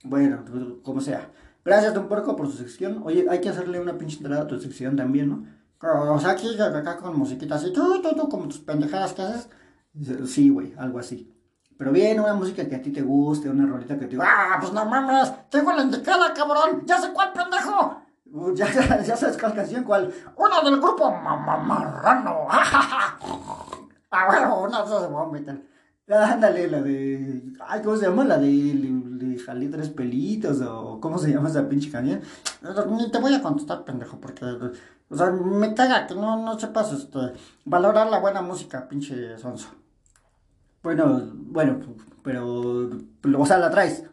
Bueno, 0.03 0.43
como 0.83 1.03
sea. 1.03 1.31
Gracias, 1.63 1.93
Don 1.93 2.09
Porco, 2.09 2.37
por 2.37 2.47
su 2.51 2.57
sección. 2.57 3.03
Oye, 3.05 3.27
hay 3.29 3.43
que 3.43 3.51
hacerle 3.51 3.81
una 3.81 3.99
pinche 3.99 4.17
entrada 4.17 4.43
a 4.43 4.47
tu 4.47 4.59
sección 4.59 4.97
también, 4.97 5.29
¿no? 5.29 5.60
O 5.83 6.19
sea, 6.19 6.31
aquí 6.33 6.61
acá 6.61 6.97
con 6.99 7.19
musiquita 7.19 7.55
así, 7.55 7.73
tú, 7.73 8.03
tú, 8.03 8.15
tú, 8.15 8.29
como 8.29 8.49
tus 8.49 8.59
pendejadas 8.59 9.15
que 9.15 9.23
haces. 9.23 9.49
Sí, 10.27 10.51
güey, 10.51 10.75
algo 10.77 10.99
así. 10.99 11.35
Pero 11.79 11.93
bien, 11.93 12.21
una 12.21 12.35
música 12.35 12.69
que 12.69 12.77
a 12.77 12.83
ti 12.83 12.91
te 12.91 13.01
guste, 13.01 13.49
una 13.49 13.67
rolita 13.67 13.99
que 13.99 14.05
te 14.05 14.11
diga, 14.11 14.25
¡ah, 14.27 14.59
pues 14.61 14.71
no 14.73 14.85
mames! 14.85 15.33
¡Tengo 15.49 15.73
la 15.73 15.83
indicada, 15.83 16.35
cabrón! 16.35 16.83
¡Ya 16.85 16.99
sé 16.99 17.11
cuál, 17.15 17.33
pendejo! 17.33 18.03
Uh, 18.33 18.55
ya, 18.55 18.67
ya, 19.03 19.17
sabes 19.17 19.39
cuál 19.39 19.55
canción, 19.55 19.85
cuál. 19.85 20.13
Una 20.37 20.61
del 20.61 20.79
grupo 20.79 21.11
Mamamarrano. 21.11 22.47
ah, 22.51 24.27
bueno, 24.27 24.61
una 24.61 24.81
de 24.81 24.85
esas 24.85 25.11
se. 25.11 25.59
Ándale, 26.07 26.69
la 26.69 26.83
de. 26.83 27.43
Ay, 27.67 27.83
¿cómo 27.83 27.97
se 27.97 28.07
llama? 28.07 28.25
La 28.25 28.37
de, 28.37 28.47
de, 29.21 29.39
Jalí 29.39 29.69
Tres 29.69 29.91
Pelitos, 29.91 30.61
o 30.63 31.01
¿cómo 31.01 31.19
se 31.19 31.31
llama 31.31 31.49
esa 31.49 31.69
pinche 31.69 31.91
canción? 31.91 32.21
Ni 32.91 33.11
te 33.11 33.19
voy 33.19 33.35
a 33.35 33.43
contestar, 33.43 33.85
pendejo, 33.85 34.19
porque. 34.21 34.45
O 35.09 35.17
sea, 35.17 35.31
me 35.31 35.75
caga 35.75 36.07
que 36.07 36.15
no, 36.15 36.37
no 36.43 36.59
sepas 36.59 36.93
este, 36.93 37.19
valorar 37.65 38.09
la 38.11 38.21
buena 38.21 38.43
música, 38.43 38.89
pinche 38.89 39.37
sonso. 39.39 39.69
Bueno, 40.83 41.31
bueno, 41.35 41.81
pero, 42.23 42.91
o 43.39 43.47
sea, 43.47 43.59
la 43.59 43.71
traes. 43.71 44.05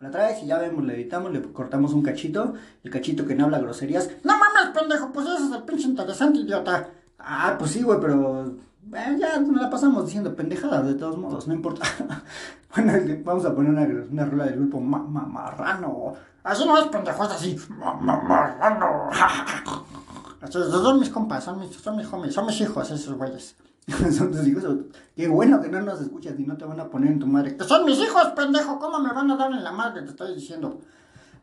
La 0.00 0.10
traes 0.10 0.42
y 0.42 0.46
ya 0.46 0.58
vemos, 0.58 0.84
le 0.84 0.94
editamos, 0.94 1.32
le 1.32 1.40
cortamos 1.52 1.92
un 1.92 2.02
cachito, 2.02 2.54
el 2.82 2.90
cachito 2.90 3.26
que 3.26 3.34
no 3.34 3.44
habla 3.44 3.60
groserías. 3.60 4.10
No 4.24 4.34
mames, 4.38 4.78
pendejo, 4.78 5.12
pues 5.12 5.26
ese 5.26 5.46
es 5.46 5.52
el 5.52 5.62
pinche 5.62 5.88
interesante, 5.88 6.40
idiota. 6.40 6.90
Ah, 7.18 7.56
pues 7.58 7.70
sí, 7.70 7.82
güey, 7.82 8.00
pero 8.00 8.56
eh, 8.94 9.16
ya 9.18 9.40
nos 9.40 9.60
la 9.60 9.70
pasamos 9.70 10.06
diciendo 10.06 10.34
pendejadas 10.34 10.86
de 10.86 10.94
todos 10.94 11.18
modos, 11.18 11.46
no 11.48 11.54
importa. 11.54 11.86
bueno, 12.74 12.92
vamos 13.24 13.44
a 13.44 13.54
poner 13.54 13.72
una, 13.72 14.24
una 14.24 14.44
del 14.44 14.56
grupo 14.56 14.80
Mamarrano. 14.80 16.14
Así 16.44 16.64
no 16.64 16.78
es 16.78 16.86
pendejo, 16.86 17.24
es 17.24 17.30
así. 17.30 17.56
Mamarrano. 17.68 19.10
son 20.50 21.00
mis 21.00 21.10
compas, 21.10 21.44
son 21.44 21.58
mis, 21.58 21.70
son 21.76 21.96
mis 21.96 22.12
homies, 22.12 22.34
son 22.34 22.46
mis 22.46 22.60
hijos 22.60 22.90
esos 22.90 23.14
güeyes. 23.16 23.56
son 24.16 24.32
tus 24.32 24.46
hijos. 24.46 24.64
Qué 25.14 25.28
bueno 25.28 25.60
que 25.60 25.68
no 25.68 25.80
nos 25.80 26.00
escuchas 26.00 26.34
y 26.38 26.44
no 26.44 26.56
te 26.56 26.64
van 26.64 26.80
a 26.80 26.88
poner 26.88 27.12
en 27.12 27.18
tu 27.18 27.26
madre. 27.26 27.56
Que 27.56 27.64
son 27.64 27.84
mis 27.84 27.98
hijos, 27.98 28.28
pendejo. 28.36 28.78
¿Cómo 28.78 28.98
me 28.98 29.12
van 29.12 29.30
a 29.30 29.36
dar 29.36 29.52
en 29.52 29.62
la 29.62 29.72
madre? 29.72 30.02
Te 30.02 30.10
estoy 30.10 30.34
diciendo. 30.34 30.80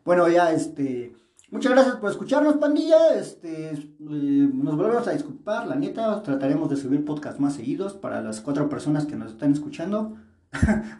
Bueno, 0.04 0.28
ya, 0.28 0.52
este. 0.52 1.14
Muchas 1.54 1.70
gracias 1.70 1.96
por 1.98 2.10
escucharnos, 2.10 2.56
pandilla. 2.56 3.14
Este, 3.14 3.70
eh, 3.70 3.78
nos 4.00 4.76
volvemos 4.76 5.06
a 5.06 5.12
disculpar, 5.12 5.68
la 5.68 5.76
neta. 5.76 6.20
Trataremos 6.20 6.68
de 6.68 6.74
subir 6.74 7.04
podcasts 7.04 7.38
más 7.38 7.54
seguidos 7.54 7.92
para 7.92 8.20
las 8.22 8.40
cuatro 8.40 8.68
personas 8.68 9.06
que 9.06 9.14
nos 9.14 9.30
están 9.30 9.52
escuchando. 9.52 10.16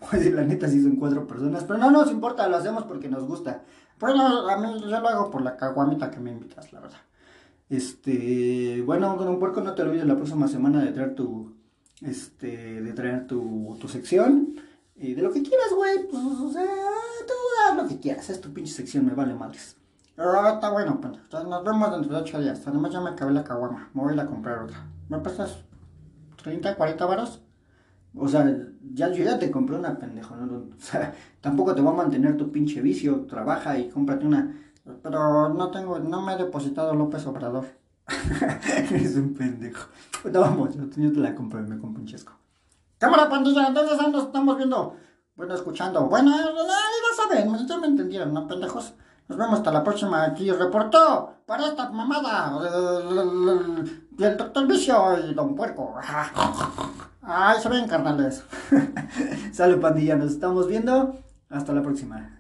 pues 0.08 0.32
la 0.32 0.44
neta 0.44 0.68
sí 0.68 0.80
son 0.80 0.94
cuatro 0.94 1.26
personas, 1.26 1.64
pero 1.64 1.80
no 1.80 1.90
nos 1.90 2.08
importa, 2.12 2.46
lo 2.46 2.54
hacemos 2.54 2.84
porque 2.84 3.08
nos 3.08 3.24
gusta. 3.24 3.64
Bueno, 3.98 4.48
a 4.48 4.56
mí 4.58 4.80
yo 4.80 5.00
lo 5.00 5.08
hago 5.08 5.28
por 5.28 5.42
la 5.42 5.56
caguamita 5.56 6.08
que 6.12 6.20
me 6.20 6.30
invitas, 6.30 6.72
la 6.72 6.78
verdad. 6.78 7.00
Este, 7.68 8.80
bueno, 8.82 9.16
con 9.16 9.26
un 9.26 9.40
puerco 9.40 9.60
no 9.60 9.74
te 9.74 9.82
olvides 9.82 10.06
la 10.06 10.14
próxima 10.14 10.46
semana 10.46 10.84
de 10.84 10.92
traer 10.92 11.16
tu, 11.16 11.52
este, 12.00 12.80
de 12.80 12.92
traer 12.92 13.26
tu, 13.26 13.76
tu 13.80 13.88
sección. 13.88 14.54
De 14.94 15.20
lo 15.20 15.32
que 15.32 15.42
quieras, 15.42 15.72
güey, 15.74 16.06
pues, 16.08 16.22
o 16.22 16.48
tú 16.52 17.32
haz 17.68 17.76
lo 17.76 17.88
que 17.88 17.98
quieras, 17.98 18.30
es 18.30 18.40
tu 18.40 18.52
pinche 18.52 18.72
sección, 18.72 19.04
me 19.04 19.14
vale 19.14 19.34
madres. 19.34 19.76
Ah, 20.16 20.52
está 20.54 20.70
bueno, 20.70 21.00
pues, 21.00 21.44
nos 21.44 21.64
vemos 21.64 21.90
dentro 21.90 22.14
de 22.14 22.22
ocho 22.22 22.40
días. 22.40 22.62
Además 22.66 22.92
ya 22.92 23.00
me 23.00 23.10
acabé 23.10 23.32
la 23.32 23.44
caguama, 23.44 23.90
me 23.94 24.02
voy 24.02 24.12
a 24.12 24.14
ir 24.14 24.20
a 24.20 24.26
comprar 24.26 24.62
otra. 24.62 24.86
¿Me 25.08 25.18
prestas 25.18 25.58
30, 26.42 26.76
40 26.76 27.06
varos? 27.06 27.40
O 28.16 28.28
sea, 28.28 28.48
ya, 28.92 29.10
yo 29.10 29.24
ya 29.24 29.38
te 29.38 29.50
compré 29.50 29.76
una 29.76 29.98
pendejo, 29.98 30.36
¿no? 30.36 30.54
O 30.54 30.78
sea, 30.78 31.12
tampoco 31.40 31.74
te 31.74 31.80
voy 31.80 31.92
a 31.92 31.96
mantener 31.96 32.36
tu 32.36 32.52
pinche 32.52 32.80
vicio, 32.80 33.26
trabaja 33.26 33.76
y 33.76 33.88
cómprate 33.88 34.26
una 34.26 34.54
pero 35.02 35.48
no 35.48 35.70
tengo, 35.70 35.98
no 35.98 36.20
me 36.20 36.32
ha 36.32 36.36
depositado 36.36 36.94
López 36.94 37.26
Obrador. 37.26 37.66
Eres 38.90 39.16
un 39.16 39.32
pendejo. 39.34 39.88
No, 40.30 40.40
vamos, 40.40 40.76
yo, 40.76 40.88
te 40.88 41.20
la 41.20 41.34
compré, 41.34 41.62
me 41.62 41.78
compré 41.78 42.02
un 42.02 42.06
chesco. 42.06 42.32
Cámara 42.98 43.28
pandilla, 43.28 43.68
entonces 43.68 43.96
nos 44.08 44.24
estamos 44.24 44.56
viendo, 44.56 44.96
bueno, 45.36 45.54
escuchando. 45.54 46.06
Bueno, 46.06 46.30
ya 46.36 47.16
saben, 47.16 47.66
ya 47.66 47.78
me 47.78 47.86
entendieron, 47.86 48.34
¿no, 48.34 48.46
pendejos? 48.46 48.94
Nos 49.28 49.38
vemos 49.38 49.54
hasta 49.54 49.72
la 49.72 49.82
próxima. 49.82 50.24
Aquí 50.24 50.50
reportó 50.50 51.34
para 51.46 51.66
esta 51.66 51.90
mamada 51.90 52.58
del 54.10 54.36
doctor 54.36 54.66
Vicio 54.66 55.28
y 55.28 55.34
Don 55.34 55.54
Puerco. 55.54 55.94
Ay, 57.22 57.60
se 57.60 57.68
ven, 57.68 57.88
carnales. 57.88 58.44
Salud, 59.52 59.80
pandilla. 59.80 60.16
Nos 60.16 60.32
estamos 60.32 60.66
viendo. 60.68 61.16
Hasta 61.48 61.72
la 61.72 61.82
próxima. 61.82 62.33